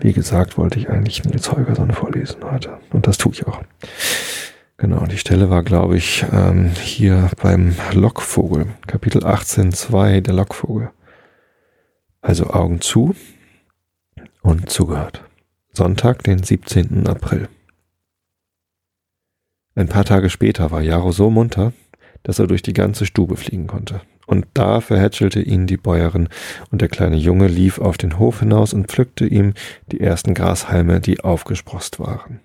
Wie 0.00 0.12
gesagt, 0.12 0.58
wollte 0.58 0.78
ich 0.78 0.90
eigentlich 0.90 1.24
Nils 1.24 1.50
Holgersson 1.50 1.90
vorlesen 1.92 2.36
heute. 2.44 2.78
Und 2.90 3.06
das 3.06 3.18
tue 3.18 3.32
ich 3.32 3.46
auch. 3.46 3.62
Genau, 4.76 5.06
die 5.06 5.18
Stelle 5.18 5.50
war, 5.50 5.62
glaube 5.62 5.96
ich, 5.96 6.24
ähm, 6.32 6.70
hier 6.80 7.30
beim 7.40 7.74
Lockvogel. 7.92 8.66
Kapitel 8.86 9.24
18.2, 9.24 10.20
der 10.20 10.34
Lockvogel. 10.34 10.90
Also 12.20 12.50
Augen 12.50 12.80
zu 12.80 13.14
und 14.42 14.70
zugehört. 14.70 15.24
Sonntag, 15.72 16.22
den 16.24 16.42
17. 16.42 17.06
April. 17.06 17.48
Ein 19.74 19.88
paar 19.88 20.04
Tage 20.04 20.28
später 20.28 20.70
war 20.70 20.82
Jaro 20.82 21.12
so 21.12 21.30
munter, 21.30 21.72
dass 22.22 22.38
er 22.38 22.46
durch 22.46 22.62
die 22.62 22.74
ganze 22.74 23.06
Stube 23.06 23.36
fliegen 23.36 23.66
konnte. 23.66 24.02
Und 24.26 24.46
da 24.54 24.80
verhätschelte 24.80 25.40
ihn 25.40 25.66
die 25.66 25.76
Bäuerin, 25.76 26.28
und 26.70 26.80
der 26.80 26.88
kleine 26.88 27.16
Junge 27.16 27.48
lief 27.48 27.78
auf 27.78 27.96
den 27.96 28.18
Hof 28.18 28.40
hinaus 28.40 28.72
und 28.72 28.88
pflückte 28.88 29.26
ihm 29.26 29.54
die 29.90 30.00
ersten 30.00 30.34
Grashalme, 30.34 31.00
die 31.00 31.20
aufgesprost 31.20 31.98
waren. 31.98 32.40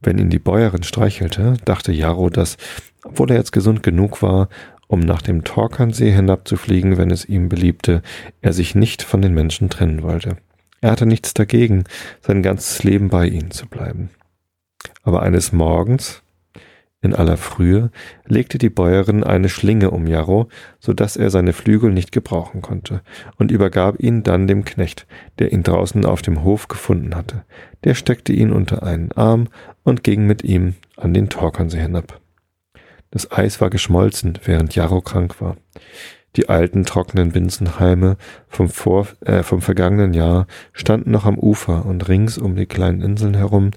Wenn 0.00 0.18
ihn 0.18 0.30
die 0.30 0.38
Bäuerin 0.38 0.82
streichelte, 0.82 1.56
dachte 1.64 1.92
Jarro, 1.92 2.28
dass, 2.28 2.56
obwohl 3.04 3.30
er 3.30 3.36
jetzt 3.36 3.52
gesund 3.52 3.82
genug 3.82 4.22
war, 4.22 4.48
um 4.86 5.00
nach 5.00 5.22
dem 5.22 5.44
Torkernsee 5.44 6.10
hinabzufliegen, 6.10 6.96
wenn 6.96 7.10
es 7.10 7.24
ihm 7.24 7.48
beliebte, 7.48 8.02
er 8.40 8.52
sich 8.52 8.74
nicht 8.74 9.02
von 9.02 9.22
den 9.22 9.34
Menschen 9.34 9.70
trennen 9.70 10.02
wollte. 10.02 10.36
Er 10.80 10.92
hatte 10.92 11.06
nichts 11.06 11.34
dagegen, 11.34 11.84
sein 12.20 12.42
ganzes 12.42 12.84
Leben 12.84 13.08
bei 13.08 13.26
ihnen 13.26 13.50
zu 13.50 13.66
bleiben. 13.66 14.10
Aber 15.02 15.22
eines 15.22 15.52
Morgens, 15.52 16.22
in 17.00 17.14
aller 17.14 17.36
Frühe 17.36 17.90
legte 18.26 18.58
die 18.58 18.70
Bäuerin 18.70 19.22
eine 19.22 19.48
Schlinge 19.48 19.92
um 19.92 20.08
Jarro, 20.08 20.48
so 20.80 20.92
dass 20.92 21.16
er 21.16 21.30
seine 21.30 21.52
Flügel 21.52 21.92
nicht 21.92 22.10
gebrauchen 22.10 22.60
konnte, 22.60 23.02
und 23.36 23.52
übergab 23.52 24.00
ihn 24.00 24.24
dann 24.24 24.48
dem 24.48 24.64
Knecht, 24.64 25.06
der 25.38 25.52
ihn 25.52 25.62
draußen 25.62 26.04
auf 26.04 26.22
dem 26.22 26.42
Hof 26.42 26.66
gefunden 26.66 27.14
hatte. 27.14 27.44
Der 27.84 27.94
steckte 27.94 28.32
ihn 28.32 28.50
unter 28.50 28.82
einen 28.82 29.12
Arm 29.12 29.48
und 29.84 30.02
ging 30.02 30.26
mit 30.26 30.42
ihm 30.42 30.74
an 30.96 31.14
den 31.14 31.28
Torkernsee 31.28 31.80
hinab. 31.80 32.20
Das 33.10 33.30
Eis 33.30 33.60
war 33.60 33.70
geschmolzen, 33.70 34.38
während 34.44 34.74
Jarro 34.74 35.00
krank 35.00 35.40
war. 35.40 35.56
Die 36.36 36.48
alten 36.48 36.84
trockenen 36.84 37.32
Binsenhalme 37.32 38.16
vom, 38.48 38.68
vor, 38.68 39.08
äh, 39.20 39.42
vom 39.42 39.60
vergangenen 39.60 40.14
Jahr 40.14 40.46
standen 40.72 41.10
noch 41.10 41.24
am 41.24 41.38
Ufer 41.38 41.86
und 41.86 42.08
rings 42.08 42.38
um 42.38 42.54
die 42.54 42.66
kleinen 42.66 43.00
Inseln 43.00 43.34
herum, 43.34 43.70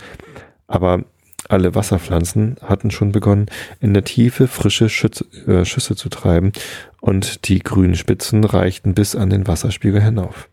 aber 0.67 1.03
alle 1.49 1.75
Wasserpflanzen 1.75 2.57
hatten 2.61 2.91
schon 2.91 3.11
begonnen, 3.11 3.47
in 3.79 3.93
der 3.93 4.03
Tiefe 4.03 4.47
frische 4.47 4.89
Schütze, 4.89 5.25
äh, 5.47 5.65
Schüsse 5.65 5.95
zu 5.95 6.09
treiben, 6.09 6.51
und 6.99 7.47
die 7.49 7.59
grünen 7.59 7.95
Spitzen 7.95 8.43
reichten 8.43 8.93
bis 8.93 9.15
an 9.15 9.31
den 9.31 9.47
Wasserspiegel 9.47 10.01
hinauf. 10.01 10.49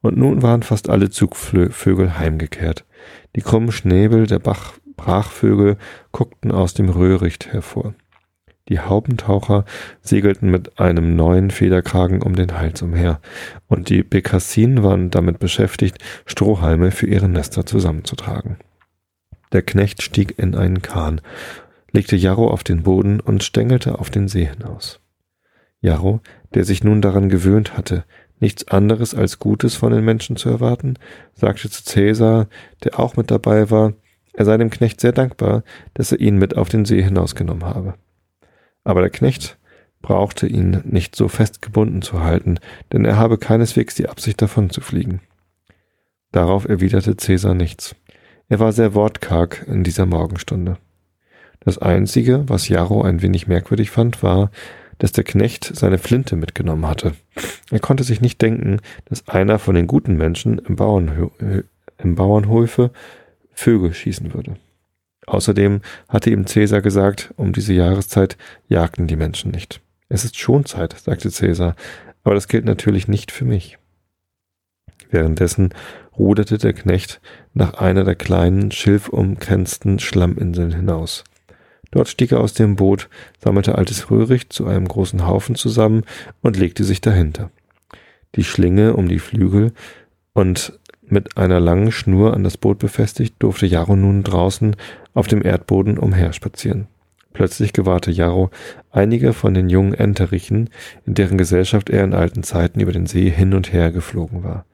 Und 0.00 0.16
nun 0.16 0.42
waren 0.42 0.62
fast 0.62 0.88
alle 0.88 1.10
Zugvögel 1.10 2.18
heimgekehrt. 2.18 2.84
Die 3.36 3.42
krummen 3.42 3.72
Schnäbel 3.72 4.26
der 4.26 4.38
Bach 4.38 4.74
Brachvögel 4.96 5.76
guckten 6.10 6.50
aus 6.50 6.74
dem 6.74 6.88
Röhricht 6.88 7.52
hervor. 7.52 7.94
Die 8.68 8.80
Haubentaucher 8.80 9.64
segelten 10.02 10.50
mit 10.50 10.78
einem 10.78 11.16
neuen 11.16 11.50
Federkragen 11.50 12.22
um 12.22 12.34
den 12.34 12.58
Hals 12.58 12.82
umher, 12.82 13.20
und 13.66 13.88
die 13.88 14.02
Bekassinen 14.02 14.82
waren 14.82 15.10
damit 15.10 15.38
beschäftigt, 15.38 15.98
Strohhalme 16.26 16.90
für 16.90 17.06
ihre 17.06 17.28
Nester 17.28 17.64
zusammenzutragen. 17.64 18.58
Der 19.52 19.62
Knecht 19.62 20.02
stieg 20.02 20.38
in 20.38 20.54
einen 20.54 20.82
Kahn, 20.82 21.22
legte 21.92 22.16
Jarro 22.16 22.50
auf 22.50 22.62
den 22.62 22.82
Boden 22.82 23.20
und 23.20 23.42
stängelte 23.42 23.98
auf 23.98 24.10
den 24.10 24.28
See 24.28 24.44
hinaus. 24.44 25.00
Jarro, 25.80 26.20
der 26.54 26.64
sich 26.64 26.84
nun 26.84 27.00
daran 27.00 27.28
gewöhnt 27.30 27.76
hatte, 27.76 28.04
nichts 28.40 28.68
anderes 28.68 29.14
als 29.14 29.38
Gutes 29.38 29.74
von 29.74 29.92
den 29.92 30.04
Menschen 30.04 30.36
zu 30.36 30.50
erwarten, 30.50 30.94
sagte 31.34 31.70
zu 31.70 31.82
Cäsar, 31.84 32.48
der 32.84 32.98
auch 32.98 33.16
mit 33.16 33.30
dabei 33.30 33.70
war, 33.70 33.94
er 34.34 34.44
sei 34.44 34.56
dem 34.56 34.70
Knecht 34.70 35.00
sehr 35.00 35.12
dankbar, 35.12 35.64
dass 35.94 36.12
er 36.12 36.20
ihn 36.20 36.36
mit 36.36 36.56
auf 36.56 36.68
den 36.68 36.84
See 36.84 37.02
hinausgenommen 37.02 37.64
habe. 37.64 37.94
Aber 38.84 39.00
der 39.00 39.10
Knecht 39.10 39.58
brauchte 40.00 40.46
ihn 40.46 40.82
nicht 40.84 41.16
so 41.16 41.28
fest 41.28 41.62
gebunden 41.62 42.02
zu 42.02 42.22
halten, 42.22 42.58
denn 42.92 43.04
er 43.04 43.16
habe 43.16 43.38
keineswegs 43.38 43.94
die 43.94 44.08
Absicht 44.08 44.40
davon 44.40 44.70
zu 44.70 44.80
fliegen. 44.80 45.20
Darauf 46.32 46.68
erwiderte 46.68 47.16
Cäsar 47.16 47.54
nichts. 47.54 47.96
Er 48.48 48.60
war 48.60 48.72
sehr 48.72 48.94
wortkarg 48.94 49.66
in 49.66 49.84
dieser 49.84 50.06
Morgenstunde. 50.06 50.78
Das 51.60 51.78
Einzige, 51.78 52.44
was 52.48 52.68
Jarro 52.68 53.02
ein 53.02 53.20
wenig 53.22 53.46
merkwürdig 53.46 53.90
fand, 53.90 54.22
war, 54.22 54.50
dass 54.98 55.12
der 55.12 55.24
Knecht 55.24 55.64
seine 55.64 55.98
Flinte 55.98 56.36
mitgenommen 56.36 56.86
hatte. 56.86 57.12
Er 57.70 57.80
konnte 57.80 58.04
sich 58.04 58.20
nicht 58.20 58.40
denken, 58.42 58.80
dass 59.06 59.28
einer 59.28 59.58
von 59.58 59.74
den 59.74 59.86
guten 59.86 60.16
Menschen 60.16 60.58
im, 60.58 60.76
Bauernhö 60.76 61.28
im 61.98 62.14
Bauernhöfe 62.14 62.90
Vögel 63.52 63.92
schießen 63.92 64.34
würde. 64.34 64.56
Außerdem 65.28 65.82
hatte 66.08 66.30
ihm 66.30 66.46
Cäsar 66.46 66.80
gesagt, 66.80 67.32
um 67.36 67.52
diese 67.52 67.74
Jahreszeit 67.74 68.36
jagten 68.68 69.06
die 69.06 69.16
Menschen 69.16 69.50
nicht. 69.50 69.80
Es 70.08 70.24
ist 70.24 70.38
Schonzeit, 70.38 70.96
sagte 70.98 71.30
Cäsar, 71.30 71.76
aber 72.24 72.34
das 72.34 72.48
gilt 72.48 72.64
natürlich 72.64 73.08
nicht 73.08 73.30
für 73.30 73.44
mich. 73.44 73.78
Währenddessen 75.10 75.74
ruderte 76.18 76.58
der 76.58 76.72
Knecht 76.72 77.20
nach 77.54 77.74
einer 77.74 78.04
der 78.04 78.14
kleinen, 78.14 78.70
schilfumkränzten 78.70 79.98
Schlamminseln 79.98 80.72
hinaus. 80.72 81.24
Dort 81.90 82.08
stieg 82.08 82.32
er 82.32 82.40
aus 82.40 82.54
dem 82.54 82.76
Boot, 82.76 83.08
sammelte 83.42 83.76
altes 83.76 84.10
Röhricht 84.10 84.52
zu 84.52 84.66
einem 84.66 84.88
großen 84.88 85.26
Haufen 85.26 85.54
zusammen 85.54 86.04
und 86.42 86.58
legte 86.58 86.84
sich 86.84 87.00
dahinter. 87.00 87.50
Die 88.34 88.44
Schlinge 88.44 88.94
um 88.94 89.08
die 89.08 89.18
Flügel 89.18 89.72
und 90.34 90.78
mit 91.10 91.38
einer 91.38 91.60
langen 91.60 91.90
Schnur 91.92 92.34
an 92.34 92.44
das 92.44 92.58
Boot 92.58 92.78
befestigt, 92.78 93.36
durfte 93.38 93.66
Jarro 93.66 93.96
nun 93.96 94.22
draußen 94.22 94.76
auf 95.18 95.26
dem 95.26 95.44
Erdboden 95.44 95.98
umherspazieren. 95.98 96.86
Plötzlich 97.32 97.72
gewahrte 97.72 98.12
Jarro 98.12 98.50
einige 98.92 99.32
von 99.32 99.52
den 99.52 99.68
jungen 99.68 99.92
Enterichen, 99.92 100.70
in 101.06 101.14
deren 101.14 101.36
Gesellschaft 101.36 101.90
er 101.90 102.04
in 102.04 102.14
alten 102.14 102.44
Zeiten 102.44 102.78
über 102.78 102.92
den 102.92 103.06
See 103.06 103.28
hin 103.28 103.52
und 103.52 103.72
her 103.72 103.90
geflogen 103.90 104.44
war. 104.44 104.64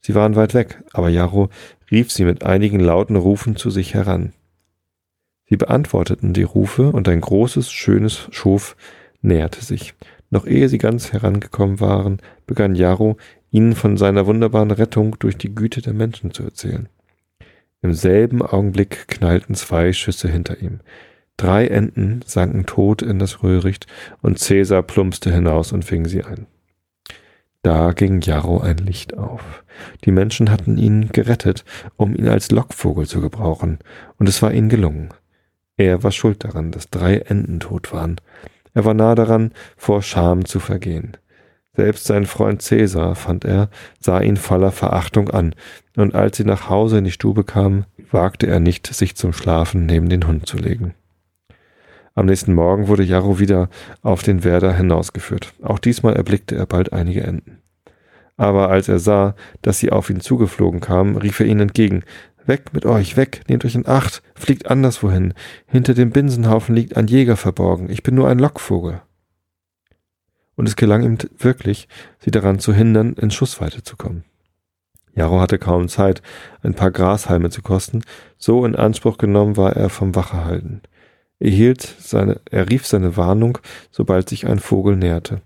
Sie 0.00 0.16
waren 0.16 0.34
weit 0.34 0.52
weg, 0.52 0.82
aber 0.92 1.10
Jarro 1.10 1.48
rief 1.92 2.10
sie 2.10 2.24
mit 2.24 2.42
einigen 2.42 2.80
lauten 2.80 3.14
Rufen 3.14 3.54
zu 3.54 3.70
sich 3.70 3.94
heran. 3.94 4.32
Sie 5.48 5.56
beantworteten 5.56 6.32
die 6.32 6.42
Rufe 6.42 6.90
und 6.90 7.08
ein 7.08 7.20
großes, 7.20 7.70
schönes 7.70 8.26
Schof 8.32 8.76
näherte 9.22 9.64
sich. 9.64 9.94
Noch 10.28 10.44
ehe 10.44 10.68
sie 10.68 10.78
ganz 10.78 11.12
herangekommen 11.12 11.78
waren, 11.78 12.18
begann 12.48 12.74
Jarro, 12.74 13.16
ihnen 13.52 13.76
von 13.76 13.96
seiner 13.96 14.26
wunderbaren 14.26 14.72
Rettung 14.72 15.16
durch 15.20 15.38
die 15.38 15.54
Güte 15.54 15.82
der 15.82 15.92
Menschen 15.92 16.32
zu 16.32 16.42
erzählen. 16.42 16.88
Im 17.84 17.92
selben 17.92 18.40
Augenblick 18.40 19.08
knallten 19.08 19.54
zwei 19.54 19.92
Schüsse 19.92 20.26
hinter 20.26 20.62
ihm. 20.62 20.80
Drei 21.36 21.66
Enten 21.66 22.22
sanken 22.24 22.64
tot 22.64 23.02
in 23.02 23.18
das 23.18 23.42
Röhricht 23.42 23.86
und 24.22 24.38
Cäsar 24.38 24.82
plumpste 24.82 25.30
hinaus 25.30 25.70
und 25.70 25.84
fing 25.84 26.06
sie 26.06 26.24
ein. 26.24 26.46
Da 27.60 27.92
ging 27.92 28.22
Jarro 28.22 28.58
ein 28.58 28.78
Licht 28.78 29.18
auf. 29.18 29.64
Die 30.06 30.12
Menschen 30.12 30.50
hatten 30.50 30.78
ihn 30.78 31.10
gerettet, 31.12 31.66
um 31.96 32.16
ihn 32.16 32.26
als 32.26 32.50
Lockvogel 32.50 33.06
zu 33.06 33.20
gebrauchen, 33.20 33.80
und 34.16 34.30
es 34.30 34.40
war 34.40 34.54
ihnen 34.54 34.70
gelungen. 34.70 35.10
Er 35.76 36.02
war 36.02 36.10
schuld 36.10 36.42
daran, 36.42 36.70
dass 36.70 36.88
drei 36.88 37.18
Enten 37.18 37.60
tot 37.60 37.92
waren. 37.92 38.18
Er 38.72 38.86
war 38.86 38.94
nah 38.94 39.14
daran, 39.14 39.52
vor 39.76 40.00
Scham 40.00 40.46
zu 40.46 40.58
vergehen. 40.58 41.18
Selbst 41.76 42.04
sein 42.04 42.26
Freund 42.26 42.62
Cäsar, 42.62 43.14
fand 43.14 43.44
er, 43.44 43.68
sah 43.98 44.20
ihn 44.20 44.36
voller 44.36 44.72
Verachtung 44.72 45.30
an, 45.30 45.54
und 45.96 46.14
als 46.14 46.36
sie 46.36 46.44
nach 46.44 46.68
Hause 46.68 46.98
in 46.98 47.04
die 47.04 47.10
Stube 47.10 47.44
kamen, 47.44 47.86
wagte 48.10 48.46
er 48.46 48.60
nicht, 48.60 48.86
sich 48.86 49.16
zum 49.16 49.32
Schlafen 49.32 49.86
neben 49.86 50.08
den 50.08 50.26
Hund 50.26 50.46
zu 50.46 50.56
legen. 50.56 50.94
Am 52.14 52.26
nächsten 52.26 52.54
Morgen 52.54 52.86
wurde 52.86 53.02
Jarro 53.02 53.40
wieder 53.40 53.68
auf 54.02 54.22
den 54.22 54.44
Werder 54.44 54.72
hinausgeführt. 54.72 55.52
Auch 55.62 55.80
diesmal 55.80 56.14
erblickte 56.14 56.54
er 56.54 56.66
bald 56.66 56.92
einige 56.92 57.22
Enten. 57.22 57.58
Aber 58.36 58.70
als 58.70 58.88
er 58.88 59.00
sah, 59.00 59.34
dass 59.62 59.78
sie 59.78 59.90
auf 59.90 60.10
ihn 60.10 60.20
zugeflogen 60.20 60.80
kamen, 60.80 61.16
rief 61.16 61.40
er 61.40 61.46
ihnen 61.46 61.60
entgegen, 61.60 62.04
Weg 62.46 62.74
mit 62.74 62.84
euch, 62.84 63.16
weg, 63.16 63.40
nehmt 63.48 63.64
euch 63.64 63.74
in 63.74 63.88
Acht, 63.88 64.22
fliegt 64.34 64.70
anderswohin. 64.70 65.32
Hinter 65.66 65.94
dem 65.94 66.10
Binsenhaufen 66.10 66.74
liegt 66.74 66.96
ein 66.96 67.06
Jäger 67.06 67.36
verborgen. 67.36 67.88
Ich 67.88 68.02
bin 68.02 68.14
nur 68.14 68.28
ein 68.28 68.38
Lockvogel. 68.38 69.00
Und 70.56 70.68
es 70.68 70.76
gelang 70.76 71.02
ihm 71.02 71.18
wirklich, 71.38 71.88
sie 72.18 72.30
daran 72.30 72.58
zu 72.58 72.72
hindern, 72.72 73.14
in 73.14 73.30
Schussweite 73.30 73.82
zu 73.82 73.96
kommen. 73.96 74.24
Jaro 75.14 75.40
hatte 75.40 75.58
kaum 75.58 75.88
Zeit, 75.88 76.22
ein 76.62 76.74
paar 76.74 76.90
Grashalme 76.90 77.50
zu 77.50 77.62
kosten, 77.62 78.02
so 78.36 78.64
in 78.64 78.76
Anspruch 78.76 79.18
genommen 79.18 79.56
war 79.56 79.76
er 79.76 79.88
vom 79.88 80.14
Wachehalten. 80.14 80.82
Er 81.38 81.50
hielt 81.50 81.82
seine, 81.82 82.40
er 82.50 82.68
rief 82.68 82.86
seine 82.86 83.16
Warnung, 83.16 83.58
sobald 83.90 84.28
sich 84.28 84.46
ein 84.46 84.58
Vogel 84.58 84.96
näherte. 84.96 85.40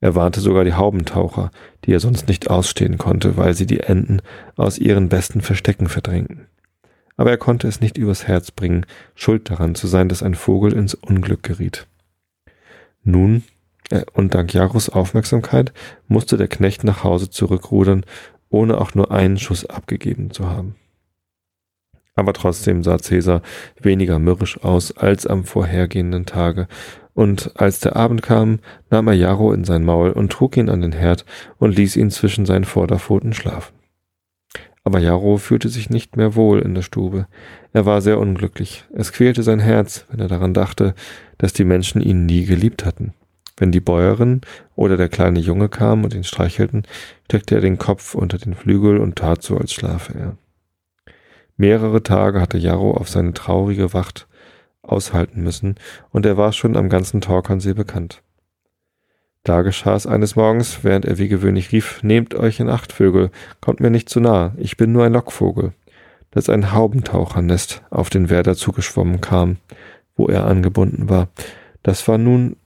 Er 0.00 0.14
warnte 0.14 0.40
sogar 0.40 0.64
die 0.64 0.74
Haubentaucher, 0.74 1.50
die 1.84 1.92
er 1.92 2.00
sonst 2.00 2.28
nicht 2.28 2.50
ausstehen 2.50 2.98
konnte, 2.98 3.36
weil 3.36 3.54
sie 3.54 3.66
die 3.66 3.80
Enten 3.80 4.20
aus 4.56 4.78
ihren 4.78 5.08
besten 5.08 5.40
Verstecken 5.40 5.88
verdrängten. 5.88 6.46
Aber 7.16 7.30
er 7.30 7.38
konnte 7.38 7.68
es 7.68 7.80
nicht 7.80 7.96
übers 7.96 8.26
Herz 8.26 8.50
bringen, 8.50 8.86
schuld 9.14 9.48
daran 9.48 9.74
zu 9.74 9.86
sein, 9.86 10.08
dass 10.08 10.22
ein 10.22 10.34
Vogel 10.34 10.72
ins 10.72 10.94
Unglück 10.94 11.42
geriet. 11.42 11.86
Nun, 13.02 13.44
und 14.14 14.34
dank 14.34 14.52
Jaros 14.54 14.88
Aufmerksamkeit, 14.88 15.72
musste 16.08 16.36
der 16.36 16.48
Knecht 16.48 16.84
nach 16.84 17.04
Hause 17.04 17.30
zurückrudern, 17.30 18.04
ohne 18.48 18.80
auch 18.80 18.94
nur 18.94 19.10
einen 19.10 19.38
Schuss 19.38 19.66
abgegeben 19.66 20.30
zu 20.30 20.48
haben. 20.48 20.76
Aber 22.14 22.32
trotzdem 22.32 22.82
sah 22.82 22.98
Cäsar 22.98 23.42
weniger 23.80 24.18
mürrisch 24.18 24.62
aus 24.62 24.96
als 24.96 25.26
am 25.26 25.44
vorhergehenden 25.44 26.26
Tage, 26.26 26.68
und 27.14 27.52
als 27.54 27.78
der 27.78 27.94
Abend 27.94 28.22
kam, 28.22 28.58
nahm 28.90 29.06
er 29.06 29.14
Jarro 29.14 29.52
in 29.52 29.64
sein 29.64 29.84
Maul 29.84 30.10
und 30.10 30.32
trug 30.32 30.56
ihn 30.56 30.68
an 30.68 30.80
den 30.80 30.92
Herd 30.92 31.24
und 31.58 31.76
ließ 31.76 31.96
ihn 31.96 32.10
zwischen 32.10 32.44
seinen 32.44 32.64
Vorderpfoten 32.64 33.32
schlafen. 33.32 33.72
Aber 34.82 34.98
Jarro 34.98 35.38
fühlte 35.38 35.68
sich 35.68 35.88
nicht 35.88 36.16
mehr 36.16 36.34
wohl 36.34 36.58
in 36.58 36.74
der 36.74 36.82
Stube. 36.82 37.26
Er 37.72 37.86
war 37.86 38.02
sehr 38.02 38.18
unglücklich. 38.18 38.84
Es 38.92 39.12
quälte 39.12 39.42
sein 39.42 39.60
Herz, 39.60 40.06
wenn 40.10 40.20
er 40.20 40.28
daran 40.28 40.54
dachte, 40.54 40.94
dass 41.38 41.52
die 41.52 41.64
Menschen 41.64 42.02
ihn 42.02 42.26
nie 42.26 42.44
geliebt 42.44 42.84
hatten. 42.84 43.14
Wenn 43.56 43.70
die 43.70 43.80
Bäuerin 43.80 44.40
oder 44.74 44.96
der 44.96 45.08
kleine 45.08 45.38
Junge 45.38 45.68
kam 45.68 46.04
und 46.04 46.14
ihn 46.14 46.24
streichelten, 46.24 46.84
steckte 47.26 47.54
er 47.54 47.60
den 47.60 47.78
Kopf 47.78 48.14
unter 48.14 48.38
den 48.38 48.54
Flügel 48.54 48.98
und 48.98 49.16
tat 49.16 49.42
so, 49.42 49.56
als 49.56 49.72
schlafe 49.72 50.14
er. 50.18 50.36
Mehrere 51.56 52.02
Tage 52.02 52.40
hatte 52.40 52.58
Jarro 52.58 52.96
auf 52.96 53.08
seine 53.08 53.32
traurige 53.32 53.92
Wacht 53.92 54.26
aushalten 54.82 55.42
müssen, 55.42 55.76
und 56.10 56.26
er 56.26 56.36
war 56.36 56.52
schon 56.52 56.76
am 56.76 56.88
ganzen 56.88 57.20
Torkernsee 57.20 57.74
bekannt. 57.74 58.22
Da 59.44 59.62
geschah 59.62 59.94
es 59.94 60.06
eines 60.06 60.36
Morgens, 60.36 60.84
während 60.84 61.04
er 61.04 61.18
wie 61.18 61.28
gewöhnlich 61.28 61.70
rief, 61.70 62.02
Nehmt 62.02 62.34
euch 62.34 62.60
in 62.60 62.68
Acht, 62.68 62.92
Vögel, 62.92 63.30
kommt 63.60 63.80
mir 63.80 63.90
nicht 63.90 64.08
zu 64.08 64.20
nah, 64.20 64.54
ich 64.56 64.76
bin 64.76 64.92
nur 64.92 65.04
ein 65.04 65.12
Lockvogel, 65.12 65.72
dass 66.30 66.48
ein 66.48 66.72
Haubentauchernest 66.72 67.82
auf 67.90 68.10
den 68.10 68.30
Werder 68.30 68.56
zugeschwommen 68.56 69.20
kam, 69.20 69.58
wo 70.16 70.26
er 70.26 70.46
angebunden 70.46 71.08
war. 71.08 71.28
Das 71.82 72.08
war 72.08 72.18
nun, 72.18 72.56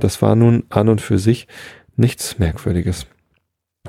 das 0.00 0.22
war 0.22 0.36
nun 0.36 0.64
an 0.68 0.88
und 0.88 1.00
für 1.00 1.18
sich 1.18 1.48
nichts 1.96 2.38
Merkwürdiges. 2.38 3.06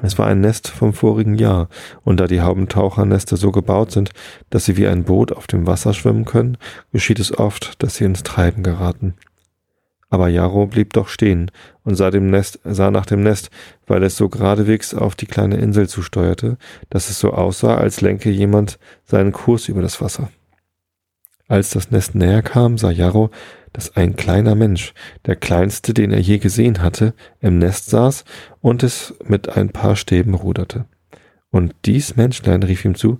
Es 0.02 0.18
war 0.18 0.28
ein 0.28 0.42
Nest 0.42 0.68
vom 0.68 0.94
vorigen 0.94 1.36
Jahr, 1.36 1.70
und 2.04 2.20
da 2.20 2.28
die 2.28 2.42
Haubentauchernester 2.42 3.38
so 3.38 3.52
gebaut 3.52 3.92
sind, 3.92 4.12
dass 4.50 4.66
sie 4.66 4.76
wie 4.76 4.88
ein 4.88 5.06
Boot 5.06 5.32
auf 5.32 5.48
dem 5.48 5.68
Wasser 5.68 5.94
schwimmen 5.94 6.26
können, 6.26 6.58
geschieht 6.92 7.20
es 7.20 7.38
oft, 7.38 7.82
dass 7.82 7.96
sie 7.96 8.04
ins 8.04 8.24
Treiben 8.24 8.62
geraten. 8.62 9.16
Aber 10.10 10.28
Jarro 10.28 10.68
blieb 10.68 10.94
doch 10.94 11.08
stehen 11.08 11.50
und 11.84 11.96
sah, 11.96 12.12
dem 12.12 12.30
Nest, 12.30 12.60
sah 12.64 12.92
nach 12.92 13.06
dem 13.06 13.24
Nest, 13.24 13.50
weil 13.88 14.04
es 14.04 14.18
so 14.18 14.30
geradewegs 14.30 14.94
auf 14.94 15.16
die 15.16 15.26
kleine 15.26 15.58
Insel 15.58 15.90
zusteuerte, 15.90 16.58
dass 16.90 17.10
es 17.10 17.20
so 17.20 17.32
aussah, 17.32 17.76
als 17.76 18.02
lenke 18.02 18.30
jemand 18.30 18.78
seinen 19.06 19.32
Kurs 19.32 19.68
über 19.68 19.82
das 19.82 20.02
Wasser. 20.02 20.30
Als 21.48 21.70
das 21.70 21.92
Nest 21.92 22.16
näher 22.16 22.42
kam, 22.42 22.78
sah 22.78 22.90
Jarro, 22.90 23.30
dass 23.72 23.96
ein 23.96 24.16
kleiner 24.16 24.56
Mensch, 24.56 24.94
der 25.26 25.36
kleinste, 25.36 25.94
den 25.94 26.12
er 26.12 26.20
je 26.20 26.38
gesehen 26.40 26.82
hatte, 26.82 27.14
im 27.40 27.60
Nest 27.60 27.90
saß 27.90 28.26
und 28.62 28.84
es 28.84 29.14
mit 29.26 29.50
ein 29.50 29.70
paar 29.70 29.96
Stäben 29.96 30.34
ruderte. 30.34 30.86
Und 31.52 31.76
dies 31.86 32.16
Menschlein 32.16 32.64
rief 32.64 32.84
ihm 32.86 32.96
zu, 32.96 33.20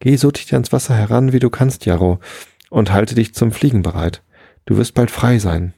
Geh 0.00 0.16
so 0.16 0.32
dicht 0.32 0.52
ans 0.52 0.72
Wasser 0.72 0.94
heran, 0.96 1.32
wie 1.32 1.38
du 1.38 1.48
kannst, 1.48 1.86
Jarro, 1.86 2.18
und 2.70 2.92
halte 2.92 3.14
dich 3.14 3.34
zum 3.34 3.52
Fliegen 3.52 3.82
bereit. 3.82 4.22
Du 4.64 4.76
wirst 4.76 4.94
bald 4.94 5.12
frei 5.12 5.38
sein. 5.38 5.74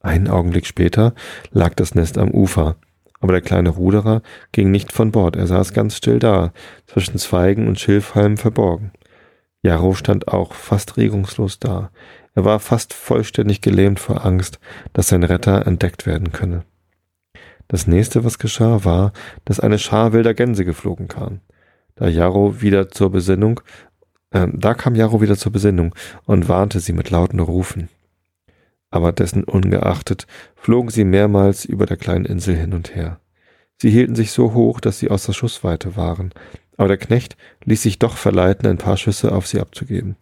Einen 0.00 0.28
Augenblick 0.28 0.66
später 0.66 1.14
lag 1.50 1.74
das 1.74 1.94
Nest 1.94 2.18
am 2.18 2.30
Ufer, 2.30 2.76
aber 3.20 3.32
der 3.32 3.40
kleine 3.40 3.70
Ruderer 3.70 4.22
ging 4.52 4.70
nicht 4.70 4.92
von 4.92 5.10
Bord, 5.10 5.36
er 5.36 5.46
saß 5.46 5.72
ganz 5.72 5.96
still 5.96 6.18
da, 6.18 6.52
zwischen 6.86 7.18
Zweigen 7.18 7.66
und 7.66 7.80
Schilfhalmen 7.80 8.36
verborgen. 8.36 8.92
Jarro 9.62 9.94
stand 9.94 10.28
auch 10.28 10.54
fast 10.54 10.96
regungslos 10.96 11.58
da. 11.58 11.90
Er 12.34 12.44
war 12.44 12.60
fast 12.60 12.94
vollständig 12.94 13.60
gelähmt 13.60 13.98
vor 13.98 14.24
Angst, 14.24 14.60
dass 14.92 15.08
sein 15.08 15.24
Retter 15.24 15.66
entdeckt 15.66 16.06
werden 16.06 16.32
könne. 16.32 16.64
Das 17.66 17.86
nächste, 17.86 18.24
was 18.24 18.38
geschah, 18.38 18.84
war, 18.84 19.12
dass 19.44 19.60
eine 19.60 19.78
Schar 19.78 20.12
wilder 20.12 20.34
Gänse 20.34 20.64
geflogen 20.64 21.08
kam. 21.08 21.40
Da 21.96 22.08
Jarro 22.08 22.62
wieder 22.62 22.90
zur 22.90 23.10
Besinnung, 23.10 23.60
äh, 24.30 24.46
da 24.52 24.74
kam 24.74 24.94
Jarro 24.94 25.20
wieder 25.20 25.36
zur 25.36 25.52
Besinnung 25.52 25.94
und 26.24 26.48
warnte 26.48 26.80
sie 26.80 26.92
mit 26.92 27.10
lauten 27.10 27.40
Rufen. 27.40 27.88
Aber 28.90 29.12
dessen 29.12 29.44
ungeachtet 29.44 30.26
flogen 30.54 30.90
sie 30.90 31.04
mehrmals 31.04 31.64
über 31.64 31.84
der 31.84 31.96
kleinen 31.96 32.24
Insel 32.24 32.56
hin 32.56 32.72
und 32.72 32.94
her. 32.94 33.20
Sie 33.80 33.90
hielten 33.90 34.14
sich 34.14 34.32
so 34.32 34.54
hoch, 34.54 34.80
dass 34.80 34.98
sie 34.98 35.10
außer 35.10 35.34
Schussweite 35.34 35.94
waren, 35.96 36.32
aber 36.78 36.88
der 36.88 36.96
Knecht 36.96 37.36
ließ 37.64 37.82
sich 37.82 37.98
doch 37.98 38.16
verleiten, 38.16 38.66
ein 38.66 38.78
paar 38.78 38.96
Schüsse 38.96 39.32
auf 39.32 39.46
sie 39.46 39.60
abzugeben. 39.60 40.16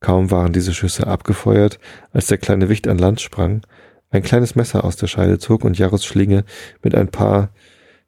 Kaum 0.00 0.32
waren 0.32 0.52
diese 0.52 0.74
Schüsse 0.74 1.06
abgefeuert, 1.06 1.78
als 2.12 2.26
der 2.26 2.38
kleine 2.38 2.68
Wicht 2.68 2.88
an 2.88 2.98
Land 2.98 3.20
sprang, 3.20 3.62
ein 4.10 4.22
kleines 4.22 4.54
Messer 4.54 4.84
aus 4.84 4.96
der 4.96 5.06
Scheide 5.06 5.38
zog 5.38 5.64
und 5.64 5.78
Jaros 5.78 6.04
Schlinge 6.04 6.44
mit 6.82 6.94
ein 6.94 7.08
paar 7.08 7.50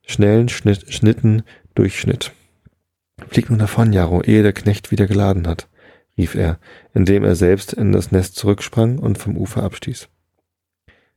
schnellen 0.07 0.49
Schnitt, 0.49 0.93
Schnitten 0.93 1.43
durchschnitt. 1.75 2.33
Flieg 3.29 3.51
nun 3.51 3.59
davon, 3.59 3.93
Jaro, 3.93 4.23
ehe 4.23 4.43
der 4.43 4.53
Knecht 4.53 4.91
wieder 4.91 5.07
geladen 5.07 5.47
hat, 5.47 5.69
rief 6.17 6.35
er, 6.35 6.59
indem 6.95 7.25
er 7.25 7.35
selbst 7.35 7.73
in 7.73 7.93
das 7.93 8.13
Nest 8.13 8.37
zurücksprang 8.37 8.99
und 8.99 9.19
vom 9.19 9.37
Ufer 9.37 9.63
abstieß. 9.63 10.09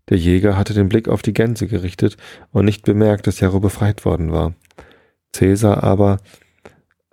Der 0.09 0.17
Jäger 0.17 0.57
hatte 0.57 0.73
den 0.73 0.89
Blick 0.89 1.07
auf 1.07 1.21
die 1.21 1.33
Gänse 1.33 1.67
gerichtet 1.67 2.17
und 2.51 2.65
nicht 2.65 2.83
bemerkt, 2.83 3.27
dass 3.27 3.39
Jaro 3.39 3.59
befreit 3.59 4.05
worden 4.05 4.31
war. 4.31 4.55
Cäsar 5.33 5.83
aber 5.83 6.17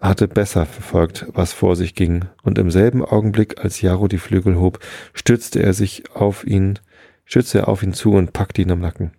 hatte 0.08 0.28
besser 0.28 0.66
verfolgt, 0.66 1.26
was 1.32 1.52
vor 1.52 1.76
sich 1.76 1.94
ging, 1.94 2.26
und 2.42 2.58
im 2.58 2.70
selben 2.70 3.04
Augenblick, 3.04 3.62
als 3.62 3.80
Jaro 3.80 4.08
die 4.08 4.18
Flügel 4.18 4.56
hob, 4.56 4.78
stützte 5.14 5.62
er 5.62 5.72
sich 5.72 6.10
auf 6.14 6.46
ihn, 6.46 6.78
stützte 7.24 7.58
er 7.60 7.68
auf 7.68 7.82
ihn 7.82 7.92
zu 7.92 8.12
und 8.12 8.32
packte 8.32 8.62
ihn 8.62 8.70
am 8.70 8.80
Nacken. 8.80 9.12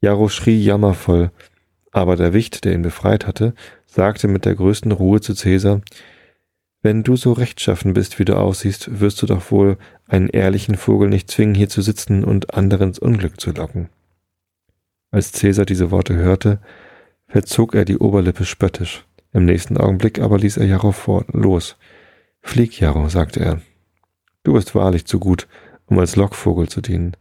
Jaro 0.00 0.28
schrie 0.28 0.62
jammervoll, 0.62 1.30
aber 1.92 2.16
der 2.16 2.32
Wicht, 2.32 2.64
der 2.64 2.74
ihn 2.74 2.82
befreit 2.82 3.26
hatte, 3.26 3.54
sagte 3.86 4.28
mit 4.28 4.44
der 4.44 4.54
größten 4.54 4.92
Ruhe 4.92 5.20
zu 5.20 5.34
Cäsar, 5.34 5.80
wenn 6.82 7.02
du 7.02 7.16
so 7.16 7.32
rechtschaffen 7.32 7.94
bist, 7.94 8.18
wie 8.18 8.26
du 8.26 8.36
aussiehst, 8.36 9.00
wirst 9.00 9.22
du 9.22 9.26
doch 9.26 9.50
wohl 9.50 9.78
einen 10.06 10.28
ehrlichen 10.28 10.76
Vogel 10.76 11.08
nicht 11.08 11.30
zwingen, 11.30 11.54
hier 11.54 11.70
zu 11.70 11.80
sitzen 11.80 12.24
und 12.24 12.52
anderen 12.54 12.88
ins 12.88 12.98
Unglück 12.98 13.40
zu 13.40 13.52
locken. 13.52 13.88
Als 15.10 15.32
Cäsar 15.32 15.64
diese 15.64 15.90
Worte 15.90 16.14
hörte, 16.14 16.60
verzog 17.26 17.74
er 17.74 17.84
die 17.86 17.96
Oberlippe 17.96 18.44
spöttisch. 18.44 19.06
Im 19.34 19.44
nächsten 19.44 19.76
Augenblick 19.76 20.20
aber 20.20 20.38
ließ 20.38 20.56
er 20.56 20.66
Jarro 20.66 20.92
vor 20.92 21.26
los. 21.30 21.76
Flieg, 22.40 22.80
Jarro, 22.80 23.10
sagte 23.10 23.40
er. 23.40 23.60
Du 24.42 24.54
bist 24.54 24.74
wahrlich 24.74 25.04
zu 25.04 25.18
gut, 25.18 25.46
um 25.86 25.98
als 25.98 26.16
Lockvogel 26.16 26.68
zu 26.68 26.80
dienen. 26.80 27.16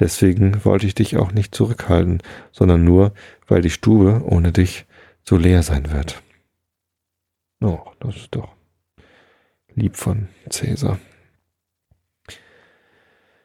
Deswegen 0.00 0.64
wollte 0.64 0.86
ich 0.86 0.96
dich 0.96 1.16
auch 1.16 1.30
nicht 1.30 1.54
zurückhalten, 1.54 2.22
sondern 2.50 2.84
nur, 2.84 3.12
weil 3.46 3.62
die 3.62 3.70
Stube 3.70 4.22
ohne 4.24 4.50
dich 4.50 4.86
so 5.22 5.36
leer 5.36 5.62
sein 5.62 5.92
wird. 5.92 6.20
Oh, 7.60 7.80
das 8.00 8.16
ist 8.16 8.34
doch 8.34 8.58
lieb 9.78 9.96
von 9.96 10.28
Cäsar. 10.50 10.98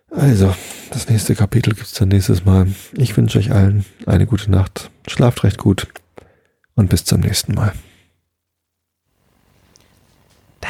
Also, 0.09 0.53
das 0.91 1.09
nächste 1.09 1.35
Kapitel 1.35 1.73
gibt's 1.73 1.93
dann 1.93 2.09
nächstes 2.09 2.45
Mal. 2.45 2.67
Ich 2.93 3.15
wünsche 3.17 3.39
euch 3.39 3.51
allen 3.51 3.85
eine 4.05 4.27
gute 4.27 4.51
Nacht. 4.51 4.91
Schlaft 5.07 5.43
recht 5.43 5.57
gut 5.57 5.87
und 6.75 6.89
bis 6.89 7.03
zum 7.03 7.21
nächsten 7.21 7.55
Mal. 7.55 7.73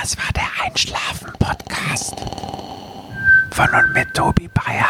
Das 0.02 0.18
war 0.18 0.32
der 0.36 0.66
Einschlafen-Podcast 0.66 2.16
von 3.52 3.70
und 3.70 3.94
mit 3.94 4.12
Tobi 4.16 4.48
Bayer. 4.48 4.90